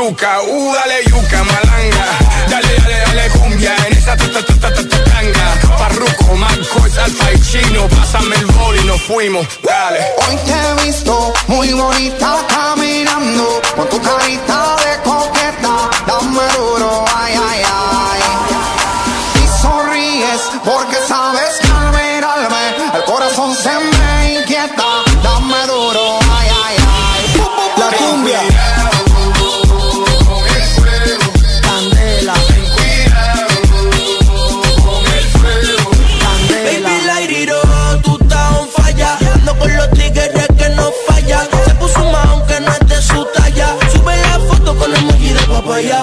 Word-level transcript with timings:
machuca, 0.00 0.42
uh, 0.42 0.72
dale 0.74 1.02
yuca, 1.04 1.44
malanga. 1.44 2.04
Dale, 2.48 2.76
dale, 2.78 2.96
dale, 3.06 3.30
cumbia, 3.30 3.74
en 3.86 3.92
esa 3.92 4.16
ta 4.16 4.26
ta 4.32 4.42
ta 4.42 4.70
ta 4.70 4.82
ta 4.88 5.04
tanga. 5.04 5.76
Parruco, 5.78 6.36
Marcos, 6.36 6.98
Alfa 6.98 7.32
y 7.32 7.40
Chino, 7.40 7.88
pásame 7.88 8.36
el 8.36 8.46
bol 8.46 8.76
y 8.76 8.84
nos 8.84 9.00
fuimos, 9.02 9.46
dale. 9.62 10.00
Hoy 10.26 10.36
te 10.44 10.52
he 10.52 10.86
visto 10.86 11.32
muy 11.48 11.72
bonita 11.72 12.36
caminando, 12.48 13.60
con 13.76 13.88
tu 13.88 14.00
carita 14.00 14.76
de 14.76 15.09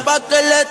بطلت 0.07 0.66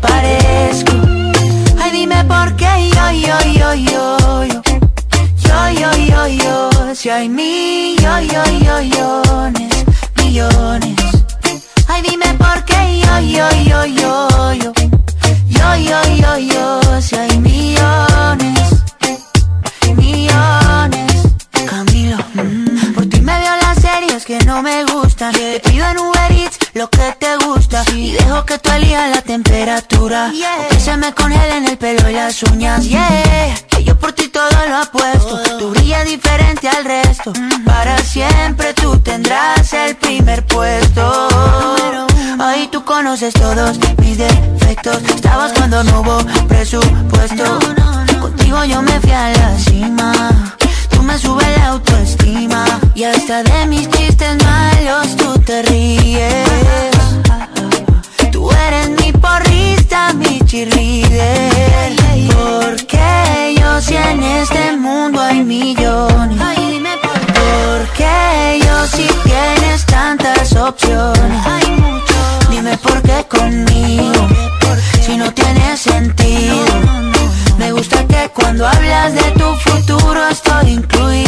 Parezco. 0.00 0.92
Ay, 1.80 1.90
dime 1.92 2.24
por 2.24 2.54
qué 2.56 2.90
yo, 2.94 3.10
yo, 3.12 3.38
yo, 3.52 3.74
yo, 3.74 4.44
yo. 4.44 4.62
Yo, 5.38 5.70
yo, 5.70 5.90
yo, 5.96 6.26
yo, 6.26 6.94
si 6.94 7.10
hay 7.10 7.28
millones, 7.28 8.54
millones. 10.16 10.96
Ay, 11.88 12.02
dime 12.02 12.34
por 12.38 12.64
qué 12.64 13.00
yo, 13.00 13.20
yo, 13.20 13.48
yo, 13.64 13.84
yo, 13.86 14.52
yo. 14.54 14.72
Yo, 15.48 15.76
yo, 15.76 16.02
yo, 16.16 16.38
yo, 16.38 16.83
lo 26.74 26.90
que 26.90 27.16
te 27.18 27.36
gusta 27.36 27.84
y 27.92 28.12
dejo 28.12 28.44
que 28.44 28.58
tú 28.58 28.70
elijas 28.70 29.10
la 29.14 29.22
temperatura. 29.22 30.32
O 30.60 30.68
que 30.68 30.80
se 30.80 30.96
me 30.96 31.14
congelen 31.14 31.66
el 31.66 31.78
pelo 31.78 32.10
y 32.10 32.14
las 32.14 32.42
uñas, 32.42 32.84
yeah. 32.84 33.54
Que 33.68 33.84
yo 33.84 33.96
por 33.96 34.12
ti 34.12 34.28
todo 34.28 34.48
lo 34.68 34.76
apuesto. 34.76 35.40
Tú 35.58 35.70
brillas 35.70 36.04
diferente 36.04 36.68
al 36.68 36.84
resto. 36.84 37.32
Para 37.64 37.96
siempre 37.98 38.74
tú 38.74 38.98
tendrás 39.00 39.72
el 39.72 39.96
primer 39.96 40.44
puesto. 40.46 41.28
Ahí 42.40 42.68
tú 42.70 42.84
conoces 42.84 43.32
todos 43.34 43.78
mis 43.98 44.18
defectos. 44.18 45.02
Estabas 45.14 45.52
cuando 45.52 45.84
no 45.84 46.00
hubo 46.00 46.18
presupuesto. 46.48 47.58
Contigo 48.20 48.64
yo 48.64 48.82
me 48.82 49.00
fui 49.00 49.12
a 49.12 49.30
la 49.30 49.58
cima. 49.58 50.56
Me 51.14 51.20
subes 51.20 51.46
la 51.58 51.68
autoestima. 51.68 52.64
Y 52.96 53.04
hasta 53.04 53.44
de 53.44 53.66
mis 53.66 53.88
chistes 53.88 54.36
malos 54.42 55.14
tú 55.14 55.38
te 55.46 55.62
ríes. 55.62 56.48
Tú 58.32 58.50
eres 58.50 58.90
mi 59.00 59.12
porrista, 59.12 60.12
mi 60.14 60.40
cheerleader. 60.40 60.93
Futuro 80.82 81.23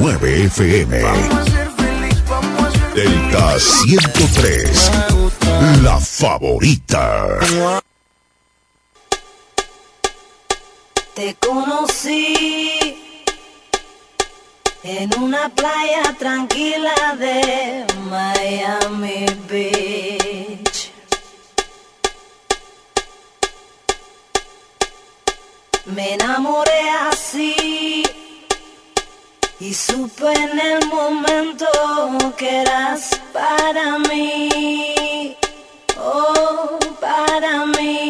103.9 0.00 0.46
FM. 0.46 1.02
Delta 2.94 3.58
103. 3.58 4.90
La 5.82 6.00
favorita. 6.00 7.38
Te 11.14 11.36
conocí 11.38 12.96
en 14.84 15.10
una 15.20 15.50
playa 15.50 16.16
tranquila 16.18 17.16
de 17.18 17.84
Miami 18.08 19.26
Beach. 19.50 19.89
Y 29.70 29.74
supe 29.74 30.32
en 30.32 30.58
el 30.58 30.84
momento 30.88 31.68
que 32.36 32.62
eras 32.62 33.20
para 33.32 34.00
mí, 34.00 35.36
oh, 35.96 36.76
para 37.00 37.66
mí, 37.66 38.09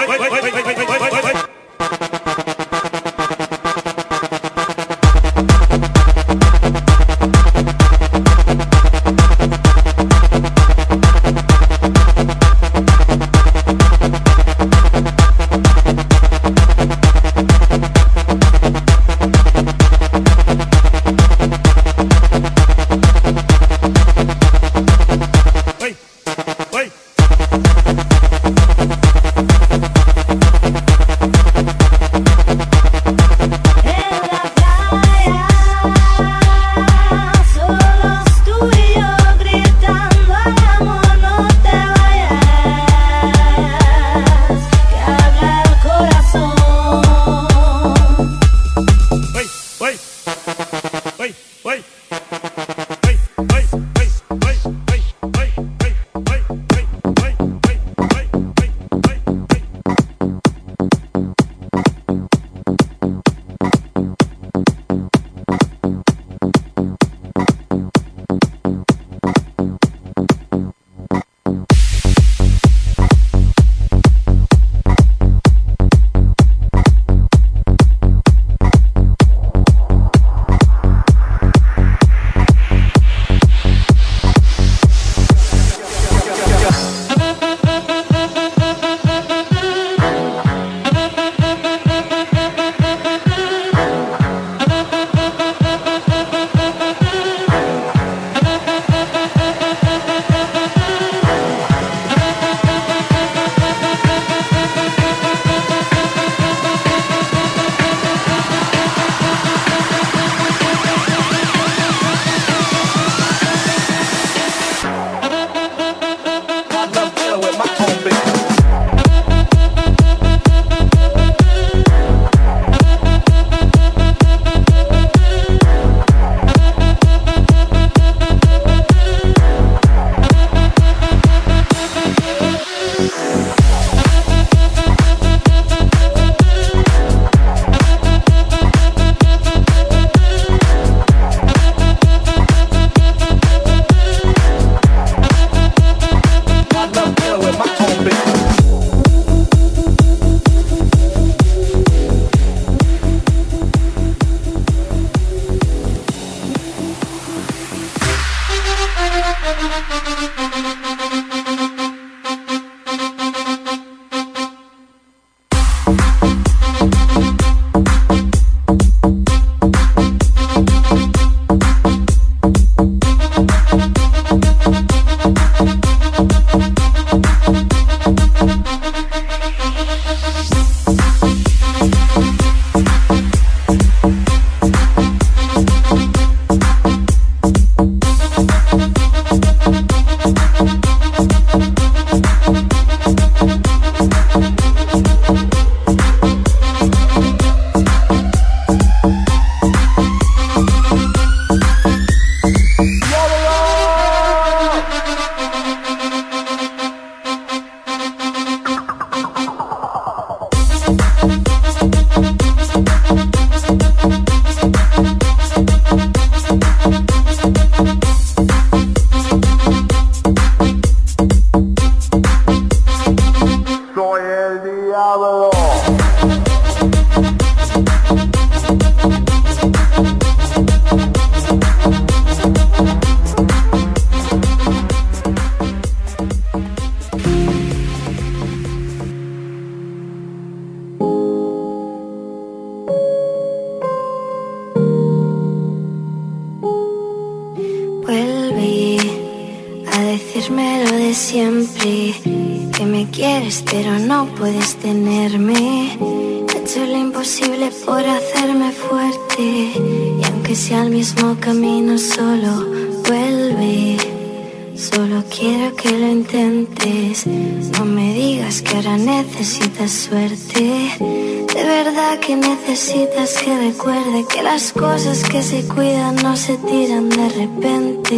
Se 275.51 275.67
cuidan 275.67 276.15
no 276.23 276.33
se 276.37 276.55
tiran 276.59 277.09
de 277.09 277.27
repente. 277.41 278.17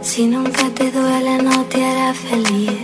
Si 0.00 0.26
nunca 0.26 0.64
te 0.70 0.90
duele 0.90 1.42
no 1.42 1.56
te 1.70 1.84
hará 1.84 2.14
feliz. 2.14 2.80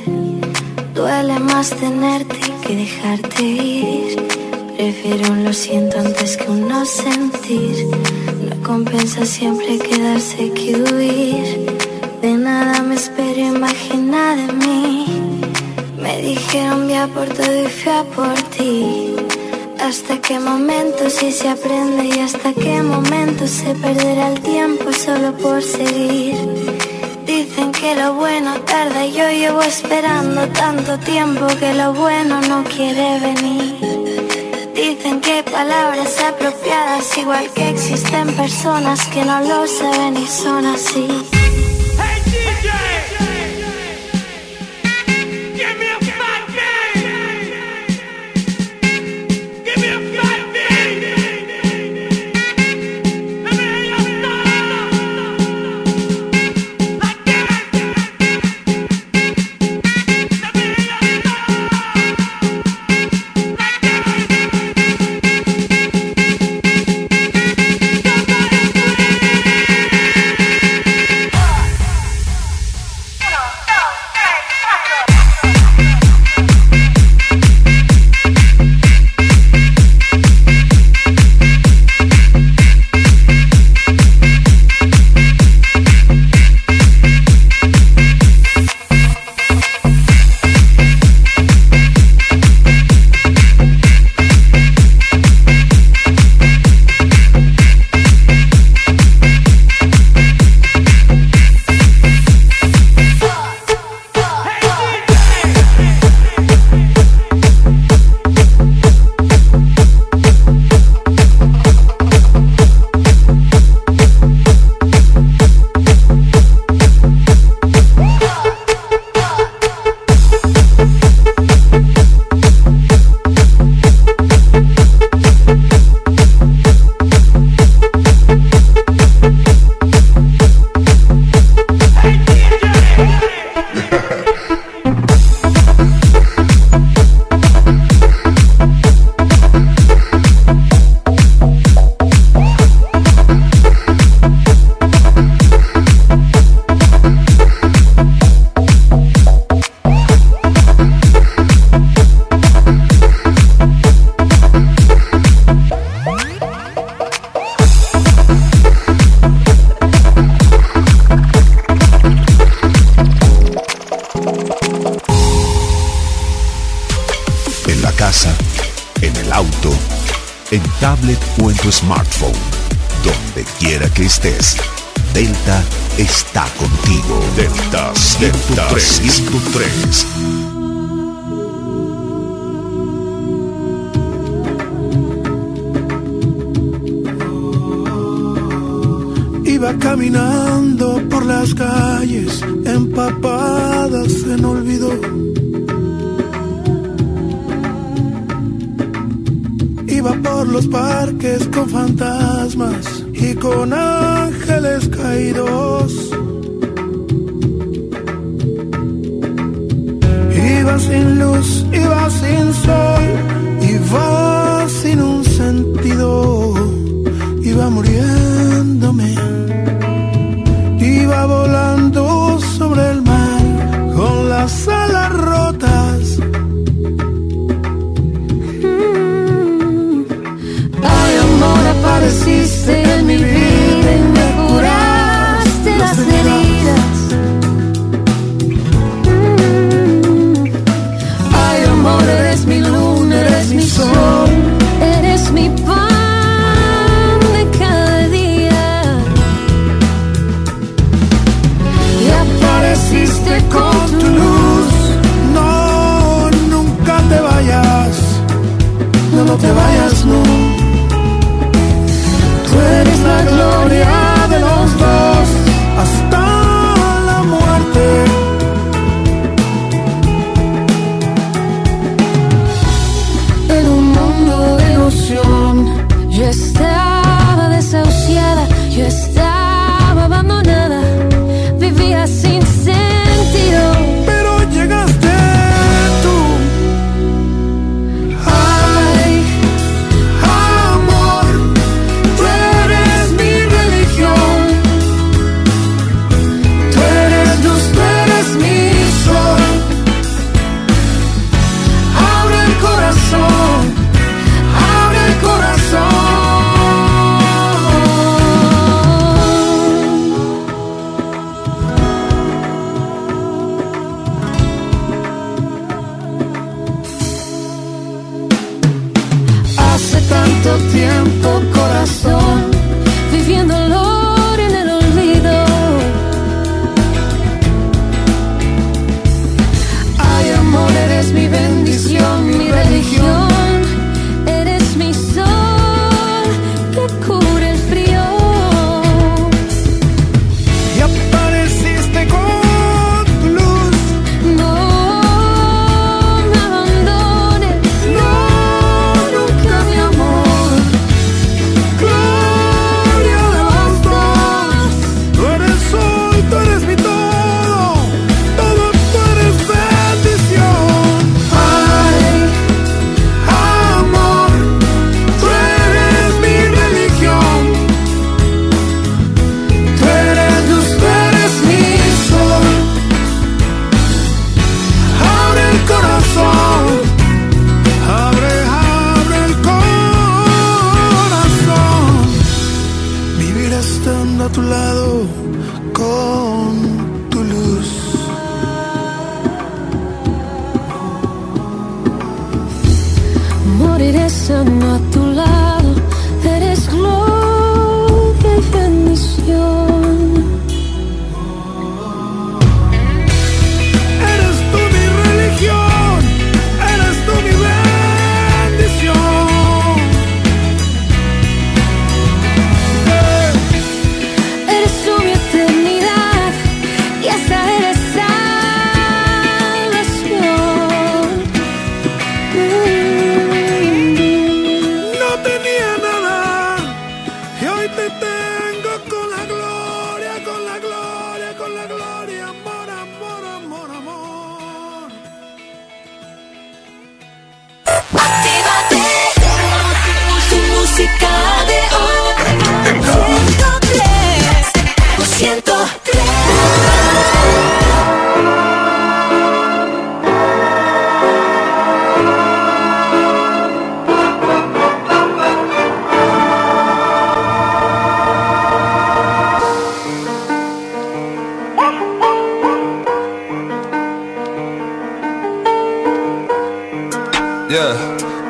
Duele 0.95 1.39
más 1.39 1.71
tenerte 1.71 2.41
que 2.63 2.77
dejarte 2.77 3.43
ir. 3.43 4.23
Prefiero 4.77 5.33
un 5.33 5.45
lo 5.45 5.53
siento 5.55 5.99
antes 5.99 6.37
que 6.37 6.47
un 6.51 6.69
no 6.69 6.85
sentir. 6.85 7.77
No 8.47 8.55
compensa 8.63 9.25
siempre 9.25 9.79
quedarse 9.79 10.51
que 10.51 10.69
huir. 10.83 11.47
De 12.21 12.35
nada 12.35 12.83
me 12.83 12.97
espero 12.97 13.41
imaginar 13.57 14.37
de 14.37 14.53
mí. 14.53 15.07
Me 16.03 16.21
dijeron 16.21 16.87
vía 16.87 17.09
por 17.15 17.29
todo 17.29 17.55
y 17.65 17.69
fui 17.79 17.93
a 17.93 18.05
por 18.15 18.39
ti. 18.55 19.12
Hasta 19.83 20.21
qué 20.21 20.39
momento 20.39 21.11
si 21.11 21.33
se 21.33 21.49
aprende 21.49 22.05
y 22.05 22.19
hasta 22.21 22.53
qué 22.55 22.81
momento 22.83 23.49
se 23.49 23.75
perderá 23.75 24.29
el 24.29 24.41
tiempo 24.41 24.93
solo 24.93 25.33
por 25.33 25.61
seguir. 25.61 26.37
Dicen 27.27 27.73
que 27.73 27.97
lo 27.97 28.15
bueno 28.15 28.61
tarda 28.61 29.05
y 29.05 29.13
yo 29.13 29.29
llevo 29.29 29.61
esperando 29.63 30.47
tanto 30.49 30.99
tiempo 31.01 31.49
que 31.59 31.75
lo 31.75 31.93
bueno 31.95 32.41
no 32.43 32.63
quiere 32.63 33.19
venir. 33.19 33.77
Dicen 34.73 35.21
que 35.21 35.43
palabras 35.43 36.17
apropiadas 36.31 37.19
igual 37.19 37.51
que 37.53 37.71
existen 37.71 38.37
personas 38.37 39.05
que 39.09 39.25
no 39.25 39.41
lo 39.41 39.67
saben 39.67 40.17
y 40.17 40.27
son 40.27 40.65
así. 40.65 41.42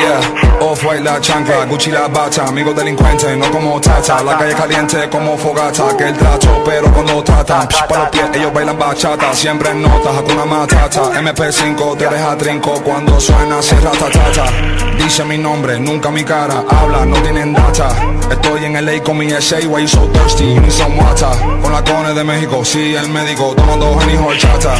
yeah. 0.00 0.62
Off 0.62 0.84
white 0.84 1.02
la 1.02 1.18
chancla, 1.20 1.66
Gucci 1.66 1.90
la 1.90 2.08
bata, 2.08 2.46
amigo 2.46 2.72
delincuente, 2.72 3.36
no 3.36 3.50
como 3.50 3.80
tata. 3.80 4.22
La 4.22 4.38
calle 4.38 4.54
caliente 4.54 5.08
como 5.10 5.36
fogata, 5.36 5.96
que 5.96 6.04
el 6.04 6.16
trato, 6.16 6.62
pero 6.64 6.92
cuando 6.92 7.22
tratan, 7.22 7.66
psh, 7.68 7.86
pa' 7.88 7.98
los 7.98 8.08
pies, 8.10 8.24
ellos 8.34 8.52
bailan 8.52 8.78
bachata, 8.78 9.34
siempre 9.34 9.70
en 9.70 9.82
notas, 9.82 10.16
hakuna 10.16 10.44
matata. 10.44 11.20
MP5 11.20 11.96
te 11.98 12.08
deja 12.08 12.36
trinco 12.36 12.80
cuando 12.82 13.20
suena, 13.20 13.60
se 13.60 13.78
ratatata. 13.80 14.44
Dice 14.96 15.24
mi 15.24 15.36
nombre, 15.36 15.80
nunca 15.80 16.10
mi 16.10 16.22
cara, 16.22 16.64
habla, 16.68 17.04
no 17.04 17.16
tienen 17.22 17.52
data. 17.52 17.88
Estoy 18.30 18.64
en 18.64 18.86
LA 18.86 19.02
con 19.02 19.18
mi 19.18 19.30
SA, 19.30 19.68
why 19.68 19.82
you 19.82 19.88
so 19.88 20.08
thirsty, 20.12 20.54
you 20.54 20.60
need 20.60 20.70
some 20.70 20.96
water. 20.96 21.28
Con 21.60 21.72
la 21.72 21.82
cone 21.82 22.14
de 22.14 22.22
México, 22.22 22.64
sí, 22.64 22.94
el 22.94 23.08
médico, 23.08 23.54
tomando 23.56 23.90
honey 23.90 24.16
horchata. 24.16 24.76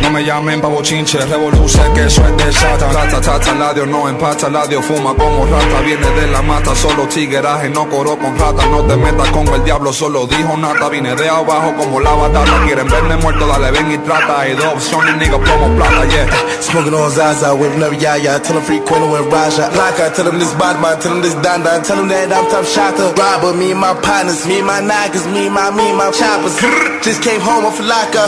No 0.00 0.10
me 0.10 0.24
llamen 0.24 0.60
pa' 0.60 0.68
bochinche, 0.68 1.18
revoluce, 1.26 1.80
que 1.94 2.06
eso 2.06 2.22
es 2.26 2.36
de 2.36 2.52
sata. 2.52 2.88
Tata, 2.88 3.20
tata, 3.20 3.54
ladio, 3.54 3.84
no 3.84 4.08
empata, 4.08 4.48
ladio, 4.56 4.80
fuma 4.82 5.14
como 5.14 5.44
rata. 5.46 5.80
Viene 5.84 6.08
de 6.18 6.26
la 6.28 6.42
mata, 6.42 6.74
solo 6.74 7.06
tigueraje, 7.06 7.68
no 7.68 7.88
coro 7.88 8.16
con 8.18 8.38
rata. 8.38 8.64
No 8.66 8.82
te 8.88 8.96
metas 8.96 9.28
con 9.30 9.46
el 9.48 9.62
diablo, 9.64 9.92
solo 9.92 10.26
dijo 10.26 10.56
nata. 10.56 10.88
Vine 10.88 11.14
de 11.14 11.28
abajo 11.28 11.74
como 11.78 12.00
la 12.00 12.12
batata. 12.12 12.64
Quieren 12.64 12.88
verme 12.88 13.16
muerto, 13.16 13.46
dale, 13.46 13.70
ven 13.70 13.92
y 13.92 13.98
trata. 13.98 14.40
Hay 14.40 14.54
dos 14.54 14.66
opciones, 14.76 15.16
nigga, 15.16 15.38
como 15.38 15.66
plata, 15.76 16.04
yeah. 16.06 16.26
Smoking 16.60 16.94
on 16.94 17.10
Zaza 17.10 17.54
with 17.54 17.76
never 17.76 17.94
Yaya. 17.94 18.40
Tell 18.40 18.56
him 18.56 18.62
free 18.62 18.80
Quinn 18.80 19.10
with 19.10 19.32
Raja. 19.32 19.68
Laka, 19.76 20.14
tell 20.14 20.28
him 20.28 20.38
this 20.38 20.54
bad 20.54 20.80
man, 20.80 20.98
tell 21.00 21.12
him 21.12 21.22
this 21.22 21.34
Dan 21.44 21.62
Dan. 21.62 21.82
Tell 21.82 21.98
him 22.00 22.08
that 22.08 22.32
I'm 22.32 22.48
top 22.50 22.64
shotter. 22.64 23.12
Robber, 23.12 23.52
me 23.52 23.72
and 23.72 23.80
my 23.80 23.94
partners, 24.00 24.46
me 24.46 24.58
and 24.58 24.66
my 24.66 24.80
niggas, 24.80 25.26
me 25.32 25.46
and 25.46 25.54
my, 25.54 25.70
me 25.70 25.90
and 25.90 25.98
my 25.98 26.10
choppers. 26.10 26.56
Just 27.04 27.22
came 27.22 27.40
home 27.40 27.66
off 27.66 27.78
Laka. 27.78 28.24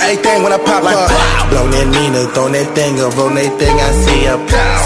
Everything 0.00 0.42
when 0.42 0.52
I 0.52 0.58
pop 0.58 0.82
up. 0.84 1.10
Blow 1.50 1.66
that 1.68 1.86
Nina, 1.92 2.26
throw 2.34 2.48
that 2.48 2.68
thing 2.74 2.98
up, 3.00 3.14
roll 3.16 3.30
that 3.30 3.52
thing 3.60 3.76
I 3.76 3.90
see 4.02 4.26
up. 4.26 4.40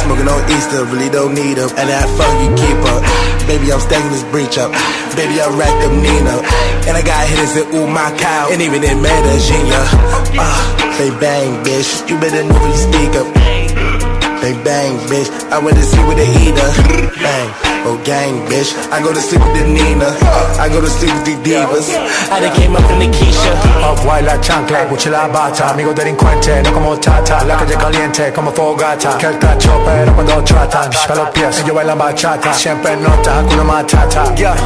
Smoking 0.05 0.29
on 0.29 0.41
Easter, 0.65 0.85
really 0.85 1.11
don't 1.11 1.35
need 1.35 1.59
up. 1.59 1.71
And 1.77 1.89
that 1.93 2.09
fuck 2.17 2.33
you 2.41 2.49
keep 2.57 2.81
up. 2.89 3.05
Baby, 3.47 3.73
I'm 3.73 3.81
stacking 3.81 4.11
this 4.11 4.25
breach 4.33 4.57
up. 4.57 4.73
Baby, 5.13 5.41
I 5.41 5.49
racked 5.53 5.85
up 5.85 5.93
Nina. 5.93 6.41
And 6.89 6.97
I 6.97 7.03
got 7.05 7.29
hitters 7.29 7.57
in 7.57 7.69
ooh 7.77 7.87
my 7.87 8.09
cow. 8.17 8.49
And 8.51 8.63
even 8.63 8.83
in 8.83 9.03
Medellin, 9.03 9.69
uh, 9.69 10.97
they 10.97 11.11
bang, 11.21 11.63
bitch. 11.65 12.09
You 12.09 12.19
better 12.19 12.43
when 12.49 12.71
you 12.71 12.77
speak 12.77 13.13
up. 13.21 13.44
They 14.55 14.63
bang, 14.63 14.95
bitch. 15.11 15.31
I 15.51 15.59
went 15.59 15.77
to 15.77 15.83
sleep 15.83 16.07
with 16.07 16.19
the 16.19 16.27
heater. 16.27 16.71
Bang, 17.19 17.49
oh 17.87 18.01
gang, 18.05 18.39
bitch. 18.47 18.71
I 18.93 19.03
go 19.03 19.13
to 19.13 19.21
sleep 19.21 19.43
with 19.43 19.59
the 19.59 19.67
Nina. 19.67 20.07
I 20.63 20.69
go 20.69 20.81
to 20.81 20.87
sleep 20.87 21.11
with 21.11 21.27
the 21.27 21.35
divas. 21.43 21.91
I 22.31 22.39
done 22.39 22.55
came 22.55 22.77
up 22.77 22.89
in 22.93 22.99
the 23.03 23.09
Keisha. 23.11 23.51
Off 23.83 24.05
white 24.07 24.23
la 24.25 24.39
chancla, 24.39 24.87
la 25.11 25.29
bata 25.29 25.71
Amigo 25.71 25.93
delincuente, 25.93 26.63
no 26.63 26.73
como 26.73 26.97
tata 26.99 27.45
La 27.45 27.57
calle 27.57 27.77
caliente 27.77 28.33
como 28.33 28.53
fogata 28.53 29.19
Que 29.19 29.27
el 29.27 29.39
tacho, 29.39 29.83
pero 29.85 30.15
cuando 30.15 30.45
tratan 30.45 30.91
psh, 30.91 31.07
Pa' 31.07 31.15
los 31.15 31.31
pies, 31.31 31.61
ellos 31.61 31.75
bailan 31.75 31.99
bachata 31.99 32.53
Siempre 32.55 32.97
nota, 32.97 33.41
Hakuna 33.41 33.65
Matata 33.65 34.35
Yeah, 34.37 34.57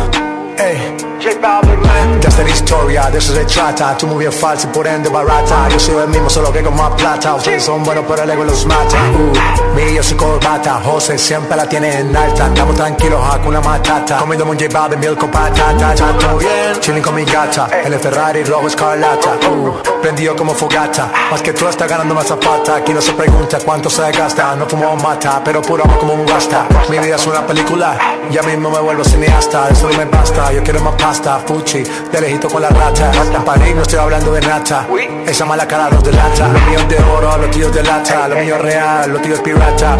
ey 0.58 1.17
de 1.18 2.28
esta 2.28 2.48
historia, 2.48 3.10
de 3.10 3.18
eso 3.18 3.34
se 3.34 3.44
trata 3.44 3.96
Tu 3.96 4.06
movie 4.06 4.28
es 4.28 4.34
falsa 4.34 4.68
y 4.68 4.72
por 4.72 4.86
ende 4.86 5.08
barata 5.08 5.68
Yo 5.68 5.78
soy 5.78 5.96
el 5.96 6.08
mismo, 6.08 6.30
solo 6.30 6.52
que 6.52 6.62
con 6.62 6.76
más 6.76 6.90
plata. 6.92 7.34
Ustedes 7.34 7.64
son 7.64 7.82
buenos 7.82 8.04
pero 8.06 8.22
el 8.22 8.30
ego 8.30 8.44
los 8.44 8.64
mata 8.66 8.96
uh, 8.96 9.74
Mi 9.74 9.94
yo 9.94 10.02
soy 10.02 10.16
corbata 10.16 10.80
José 10.84 11.18
siempre 11.18 11.56
la 11.56 11.68
tiene 11.68 11.98
en 11.98 12.16
alta. 12.16 12.46
Estamos 12.46 12.76
tranquilos, 12.76 13.20
Hakuna 13.32 13.60
Matata. 13.60 14.18
Comiendo 14.18 14.44
un 14.44 14.58
J 14.58 14.68
Balvin, 14.72 15.00
miel 15.00 15.16
con 15.16 15.30
patata. 15.30 15.94
Bien, 16.38 16.80
chilling 16.80 17.02
con 17.02 17.14
mi 17.14 17.24
gata 17.24 17.68
el 17.84 17.98
Ferrari 17.98 18.44
rojo 18.44 18.68
escarlata 18.68 19.36
uh, 19.50 20.00
Prendido 20.00 20.36
como 20.36 20.54
fogata 20.54 21.10
Más 21.30 21.42
que 21.42 21.52
tú 21.52 21.66
estás 21.66 21.88
ganando 21.88 22.14
más 22.14 22.26
zapata 22.26 22.76
Aquí 22.76 22.92
no 22.92 23.00
se 23.00 23.12
pregunta 23.12 23.58
cuánto 23.64 23.90
se 23.90 24.10
gasta. 24.12 24.54
No 24.54 24.66
fumo 24.66 24.94
mata, 24.96 25.40
pero 25.44 25.62
puro 25.62 25.84
como 25.98 26.14
un 26.14 26.26
gasta 26.26 26.66
Mi 26.88 26.98
vida 26.98 27.16
es 27.16 27.26
una 27.26 27.44
película 27.46 27.98
Ya 28.30 28.42
mismo 28.42 28.70
me 28.70 28.78
vuelvo 28.78 29.02
cineasta. 29.02 29.68
Eso 29.70 29.88
me 29.88 30.04
basta, 30.04 30.52
yo 30.52 30.62
quiero 30.62 30.80
más 30.80 30.94
pasta 30.94 31.07
Fuchi, 31.08 31.82
de 32.12 32.20
lejito 32.20 32.50
con 32.50 32.60
la 32.60 32.68
rata 32.68 33.10
En 33.34 33.42
París 33.42 33.74
no 33.74 33.80
estoy 33.80 33.98
hablando 33.98 34.30
de 34.30 34.42
nata 34.42 34.86
Esa 35.26 35.46
mala 35.46 35.66
cara 35.66 35.88
nos 35.88 36.04
delata 36.04 36.48
Los 36.48 36.62
míos 36.66 36.86
de 36.86 36.98
oro, 37.02 37.38
los 37.38 37.50
tíos 37.50 37.74
de 37.74 37.82
lata 37.82 38.28
Lo 38.28 38.36
mío 38.36 38.56
es 38.56 38.60
real, 38.60 39.10
los 39.10 39.22
tíos 39.22 39.40
pirata 39.40 39.96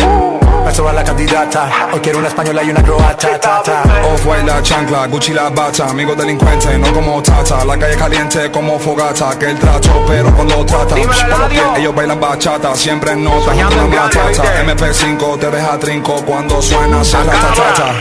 Eso 0.68 0.84
va 0.84 0.92
la 0.92 1.02
candidata 1.02 1.88
Hoy 1.94 2.00
quiero 2.00 2.18
una 2.18 2.28
española 2.28 2.62
y 2.62 2.70
una 2.70 2.82
croata 2.82 3.40
ta, 3.40 3.62
ta. 3.62 3.82
Off 4.12 4.26
white 4.26 4.44
la 4.44 4.62
chancla, 4.62 5.06
Gucci 5.06 5.32
la 5.32 5.48
bata, 5.48 5.88
amigo 5.88 6.14
delincuente, 6.14 6.76
no 6.76 6.92
como 6.92 7.22
tata. 7.22 7.64
La 7.64 7.78
calle 7.78 7.96
caliente 7.96 8.50
como 8.50 8.78
fogata, 8.78 9.38
que 9.38 9.46
el 9.46 9.58
trato, 9.58 10.04
pero 10.06 10.30
cuando 10.34 10.66
pies, 10.66 11.08
ellos 11.78 11.94
bailan 11.94 12.20
bachata, 12.20 12.74
siempre 12.74 13.12
en 13.12 13.24
nota. 13.24 13.52
¿oíste? 14.26 14.42
MP5 14.42 15.38
te 15.38 15.50
deja 15.50 15.78
trinco 15.78 16.22
cuando 16.26 16.60
suena, 16.60 17.02
se 17.02 17.16
ratatata. 17.16 17.94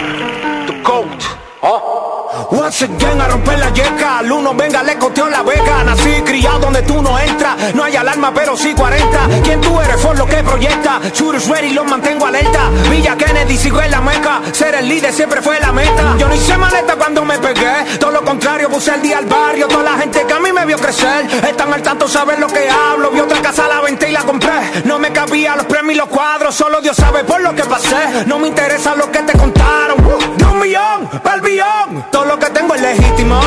Tu 0.68 0.84
coat. 0.84 1.24
Oh. 1.62 2.07
Once 2.50 2.86
again 2.86 3.20
a 3.20 3.28
romper 3.28 3.60
la 3.60 3.70
yeca 3.74 4.20
Al 4.20 4.32
uno 4.32 4.54
venga 4.54 4.82
le 4.82 4.98
costeo 4.98 5.28
la 5.28 5.44
beca. 5.44 5.84
Nací 5.84 6.22
criado 6.24 6.60
donde 6.60 6.82
tú 6.84 7.02
no 7.02 7.20
entras. 7.20 7.76
No 7.76 7.84
hay 7.84 7.96
alarma 7.96 8.34
pero 8.34 8.56
sí 8.56 8.74
40 8.74 9.28
¿Quién 9.44 9.60
tú 9.60 9.80
eres? 9.82 10.00
For 10.00 10.18
lo 10.18 10.26
que 10.26 10.38
proyecta. 10.44 11.02
Shooters 11.14 11.48
ready 11.48 11.72
los 11.72 11.86
mantengo 11.86 12.26
alerta. 12.26 12.70
Villa 12.90 13.18
Kennedy 13.18 13.58
sigo 13.58 13.82
en 13.82 13.92
la 13.92 14.02
meca. 14.02 14.42
Ser 14.54 14.76
el 14.76 14.88
líder 14.88 15.14
siempre 15.14 15.42
fue 15.42 15.60
la 15.60 15.74
meta. 15.74 16.16
Yo 16.18 16.28
no 16.28 16.36
hice 16.36 16.58
maleta 16.58 16.96
cuando 16.96 17.26
me 17.26 17.38
pegué. 17.38 17.98
Todo 18.00 18.12
lo 18.12 18.24
contrario 18.24 18.70
puse 18.70 18.94
el 18.94 19.02
día 19.02 19.18
al 19.18 19.26
barrio. 19.26 19.68
Toda 19.68 19.84
la 19.84 19.98
gente 19.98 20.24
que 20.26 20.34
a 20.34 20.40
mí 20.40 20.52
me 20.54 20.66
vio 20.66 20.78
crecer. 20.78 21.28
Están 21.48 21.74
al 21.74 21.82
tanto 21.82 22.08
saber 22.08 22.40
lo 22.40 22.48
que 22.48 22.70
hablo. 22.70 23.12
Vi 23.12 23.20
otra 23.20 23.42
casa 23.42 23.68
la 23.68 23.82
venta 23.82 24.08
y 24.08 24.14
la 24.14 24.24
compré. 24.24 24.84
No 24.86 25.00
me 25.00 25.12
cabía 25.12 25.56
los 25.56 25.66
premios 25.66 25.96
y 25.96 25.98
los 25.98 26.08
cuadros. 26.08 26.56
Solo 26.56 26.80
Dios 26.80 26.96
sabe 26.96 27.26
por 27.26 27.42
lo 27.42 27.54
que 27.54 27.64
pasé. 27.64 28.26
No 28.26 28.40
me 28.40 28.48
interesa 28.48 28.96
lo 28.96 29.12
que 29.12 29.20
te 29.20 29.38
contaron. 29.38 29.98
De 30.38 30.46
un 30.46 30.60
millón 30.60 31.08
pa'l 31.24 31.42
billón. 31.42 32.06
Todo 32.12 32.26
lo 32.26 32.37
que 32.38 32.50
tengo 32.52 32.76
es 32.76 32.82
legítimo. 32.82 33.40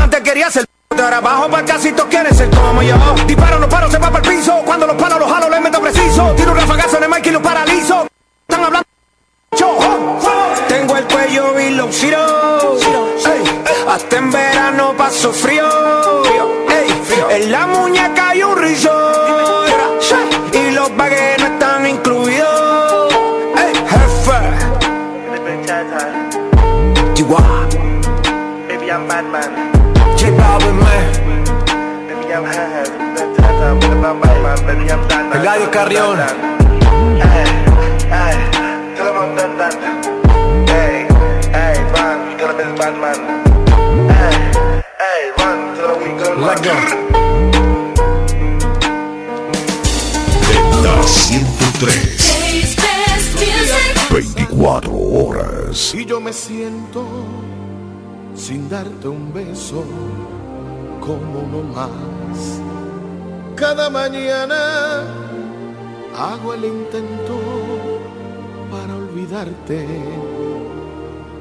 Antes 0.00 0.20
quería 0.20 0.50
ser 0.50 0.66
de 0.94 1.02
ahora 1.02 1.18
abajo 1.18 1.48
para 1.48 1.64
casi 1.64 1.92
todos 1.92 2.08
quieren 2.08 2.34
ser 2.34 2.50
como 2.50 2.82
yo. 2.82 2.96
Disparo, 3.26 3.58
no 3.58 3.68
paro, 3.68 3.90
se 3.90 3.98
va 3.98 4.10
para 4.10 4.28
el 4.28 4.36
piso. 4.36 4.60
Cuando 4.64 4.86
los 4.86 4.96
palos 4.96 5.18
los 5.18 5.30
jalo, 5.30 5.48
les 5.48 5.60
meto 5.60 5.80
preciso. 5.80 6.32
Tiro 6.36 6.52
un 6.52 6.58
rafagazo 6.58 6.98
en 6.98 7.04
el 7.04 7.10
mic 7.10 7.26
y 7.26 7.30
los 7.30 7.42
paralizo. 7.42 8.06
Están 8.48 8.64
hablando 8.64 8.88
yo, 9.56 9.78
Tengo 10.68 10.96
el 10.96 11.04
cuello 11.04 11.58
y 11.60 11.70
los 11.70 12.04
Hasta 13.88 14.16
en 14.16 14.30
verano 14.30 14.94
paso 14.96 15.32
frío. 15.32 15.68
En 17.30 17.52
la 17.52 17.66
muñeca 17.66 18.30
hay 18.30 18.42
un 18.42 18.56
rizo 18.56 18.90
Y 20.52 20.70
los 20.70 20.96
baguettes 20.96 21.27
Batman. 29.18 29.50
J 30.16 30.30
Balvin, 30.30 30.78
man. 30.78 31.10
Baby, 32.06 32.34
I'm 32.34 32.44
Baby, 34.64 34.86
I'm 34.92 35.02
Eladio 35.32 35.68
Carrión. 35.72 36.18
Hey, 37.18 37.50
hey, 38.14 38.36
tell 38.94 39.10
him 39.10 39.16
I'm 39.18 39.30
done, 39.34 39.54
done. 39.58 39.76
Hey, 40.68 40.94
hey, 41.50 41.74
run, 41.94 42.18
tell 42.38 42.50
him 42.50 42.58
it's 42.62 42.72
Batman. 42.78 43.18
Hey, 44.06 44.36
hey, 45.02 45.20
run, 45.38 45.58
tell 45.74 45.90
him 45.94 46.00
we 46.04 46.10
good. 46.22 46.36
Let 46.38 46.58
go. 46.62 46.76
Delta 50.46 50.94
103. 50.94 52.18
24 54.08 54.80
horas. 54.86 55.92
Y 55.92 56.04
yo 56.04 56.20
me 56.20 56.32
siento 56.32 57.04
sin 58.38 58.68
darte 58.68 59.08
un 59.08 59.32
beso 59.32 59.84
como 61.00 61.40
uno 61.40 61.62
más. 61.74 62.60
Cada 63.56 63.90
mañana 63.90 65.02
hago 66.16 66.54
el 66.54 66.64
intento 66.64 67.40
para 68.70 68.94
olvidarte, 68.94 69.86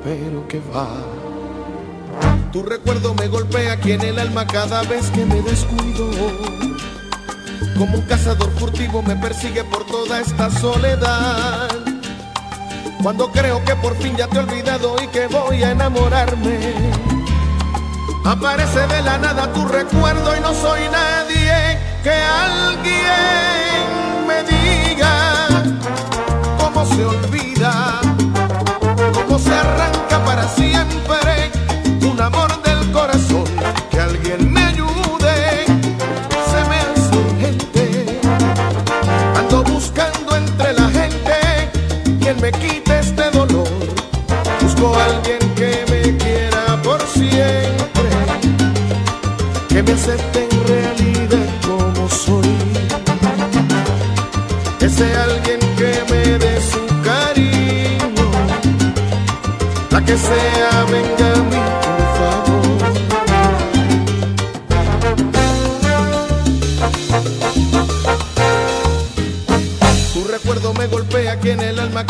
pero 0.04 0.48
que 0.48 0.60
va. 0.76 0.90
Tu 2.52 2.64
recuerdo 2.64 3.14
me 3.14 3.28
golpea 3.28 3.74
aquí 3.74 3.92
en 3.92 4.02
el 4.02 4.18
alma 4.18 4.48
cada 4.48 4.82
vez 4.84 5.12
que 5.12 5.24
me 5.26 5.42
descuido. 5.44 6.10
Como 7.78 7.98
un 7.98 8.06
cazador 8.08 8.50
furtivo 8.58 9.04
me 9.04 9.16
persigue 9.16 9.64
por 9.64 9.86
toda 9.86 10.20
esta 10.22 10.50
soledad. 10.50 11.87
Cuando 13.08 13.32
creo 13.32 13.64
que 13.64 13.74
por 13.78 13.96
fin 13.96 14.18
ya 14.18 14.28
te 14.28 14.36
he 14.36 14.40
olvidado 14.40 14.98
y 15.02 15.08
que 15.08 15.28
voy 15.28 15.64
a 15.64 15.72
enamorarme. 15.72 16.74
Aparece 18.26 18.86
de 18.86 19.02
la 19.02 19.18
nada 19.18 19.50
tu 19.54 19.66
recuerdo 19.66 20.36
y 20.36 20.42
no 20.42 20.54
soy 20.54 20.82
nadie 20.92 21.80
que 22.04 22.12
alguien 22.12 22.98
me 24.28 24.44
diga 24.44 25.48
cómo 26.60 26.86
se 26.86 27.06
olvida, 27.06 28.02
cómo 29.14 29.40
se 29.40 29.54
arranca 29.54 30.26
para 30.26 30.46
siempre 30.50 31.50
un 32.02 32.20
amor 32.20 32.62
del 32.62 32.92
corazón 32.92 33.27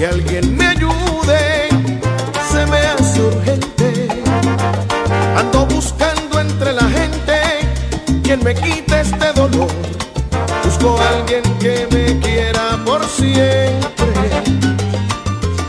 Que 0.00 0.06
alguien 0.06 0.56
me 0.56 0.66
ayude, 0.66 1.68
se 2.50 2.64
me 2.64 2.78
hace 2.78 3.20
urgente. 3.20 4.08
Ando 5.36 5.66
buscando 5.66 6.40
entre 6.40 6.72
la 6.72 6.88
gente 6.88 7.38
quien 8.22 8.42
me 8.42 8.54
quite 8.54 8.98
este 8.98 9.30
dolor. 9.34 9.68
Busco 10.64 10.98
a 10.98 11.06
alguien 11.06 11.42
que 11.58 11.86
me 11.92 12.18
quiera 12.18 12.82
por 12.82 13.04
siempre, 13.04 14.14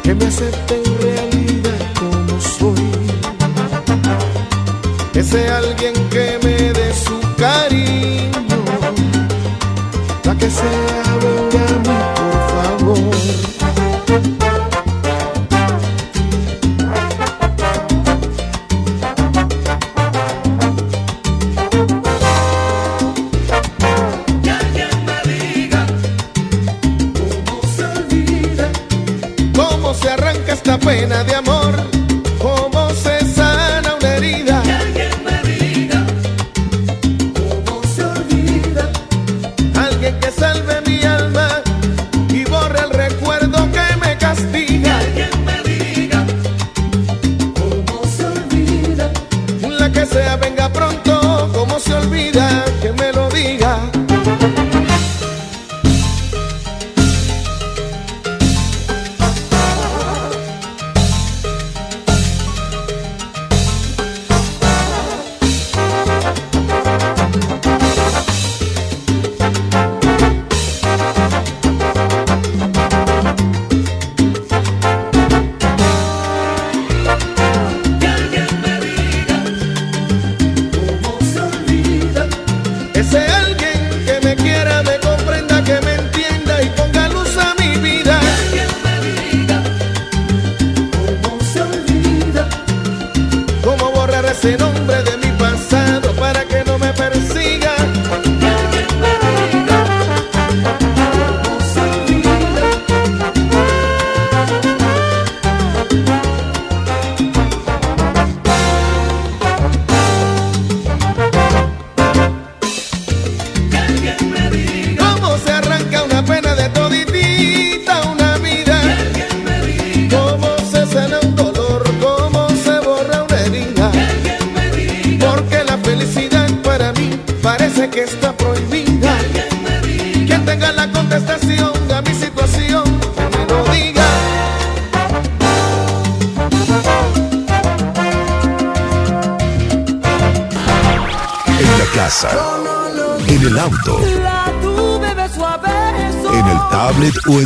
que 0.01 0.15
me 0.15 0.25
acepte 0.27 0.75
en 0.77 1.01
realidad 1.01 1.79
como 1.99 2.39
soy. 2.39 2.89
Ese 5.13 5.49
alguien 5.49 5.93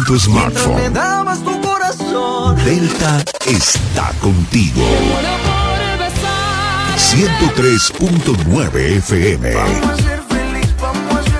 tu 0.06 0.20
smartphone. 0.20 0.94
Me 0.94 1.36
tu 1.44 1.62
corazón. 1.62 2.56
Delta 2.64 3.24
está 3.48 4.12
contigo. 4.22 4.84
103.9 6.96 8.98
FM. 8.98 9.54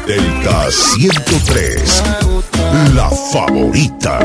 Delta 0.08 0.72
103. 0.72 2.04
La 2.96 3.10
favorita. 3.32 4.20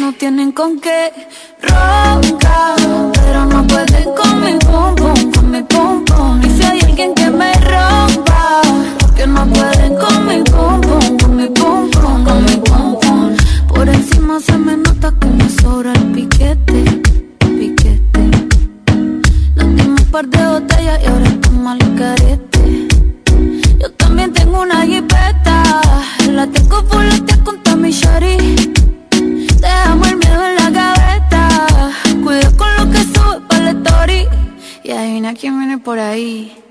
no 0.00 0.12
tienen 0.14 0.50
con 0.52 0.80
qué 0.80 1.12
roncar, 1.60 2.76
pero 3.12 3.44
no 3.44 3.66
pueden 3.66 4.04
con 4.14 4.40
mi 4.40 4.58
pum 4.58 4.94
pum, 4.94 5.32
con 5.32 5.50
mi 5.50 5.62
pum 5.62 6.04
pum. 6.06 6.40
Y 6.42 6.48
si 6.56 6.62
hay 6.62 6.80
alguien 6.80 7.14
que 7.14 7.28
me 7.30 7.52
rompa, 7.54 8.62
porque 8.98 9.26
no 9.26 9.46
pueden 9.46 9.94
con 9.96 10.26
mi 10.26 10.42
pum 10.44 10.80
pum, 10.80 11.18
con 11.18 11.36
mi 11.36 11.48
pum 11.48 11.90
pum, 11.90 12.24
con 12.24 12.44
mi 12.44 12.56
pum. 12.56 13.36
Por 13.68 13.88
encima 13.90 14.40
se 14.40 14.56
me 14.56 14.76
nota 14.78 15.12
que 15.20 15.28
me 15.28 15.48
sobra 15.60 15.92
el 15.92 16.04
piquete, 16.12 17.02
piquete. 17.58 18.30
Par 20.10 20.26
de 20.26 20.49
por 35.90 35.98
ahí. 35.98 36.69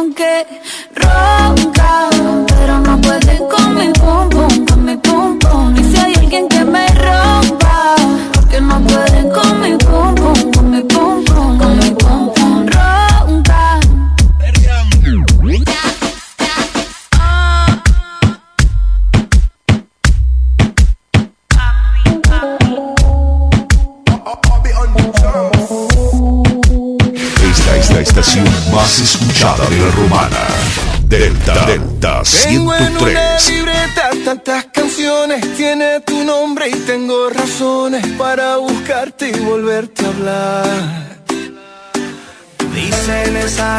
con 0.00 0.14
qué 0.14 0.46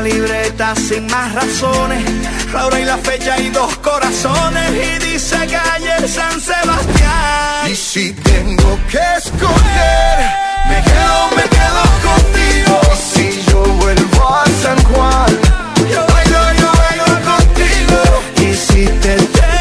libreta 0.02 0.76
sin 0.76 1.06
más 1.08 1.34
razones, 1.34 2.04
la 2.54 2.66
hora 2.66 2.80
y 2.80 2.86
la 2.86 2.97
fecha 2.97 3.39
y 3.39 3.49
dos 3.49 3.78
corazones 3.78 4.72
y 4.72 5.06
dice 5.06 5.36
calle 5.47 6.08
San 6.08 6.39
Sebastián. 6.39 7.72
Y 7.72 7.76
si 7.76 8.14
tengo 8.14 8.80
que 8.89 8.99
escoger, 9.18 10.18
me 10.70 10.82
quedo, 10.84 11.18
me 11.36 11.43
quedo 11.58 11.82
contigo. 12.10 12.82
Si 13.14 13.43
yo 13.49 13.64
vuelvo 13.82 14.30
a 14.30 14.45
San 14.64 14.84
Juan, 14.86 15.32
yo 15.91 16.06
bailo, 16.14 16.54
yo 16.60 16.72
bailo 16.82 17.06
contigo. 17.32 18.02
Y 18.38 18.56
si 18.56 18.86
te 18.86 19.16
tengo 19.16 19.61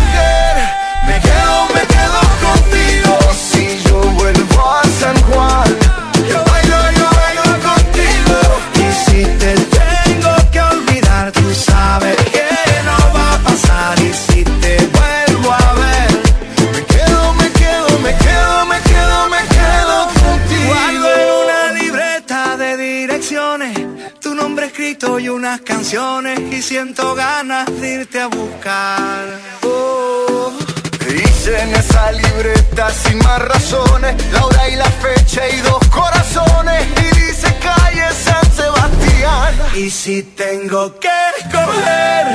si 39.91 40.23
tengo 40.23 40.97
que 40.99 41.09
escoger, 41.39 42.25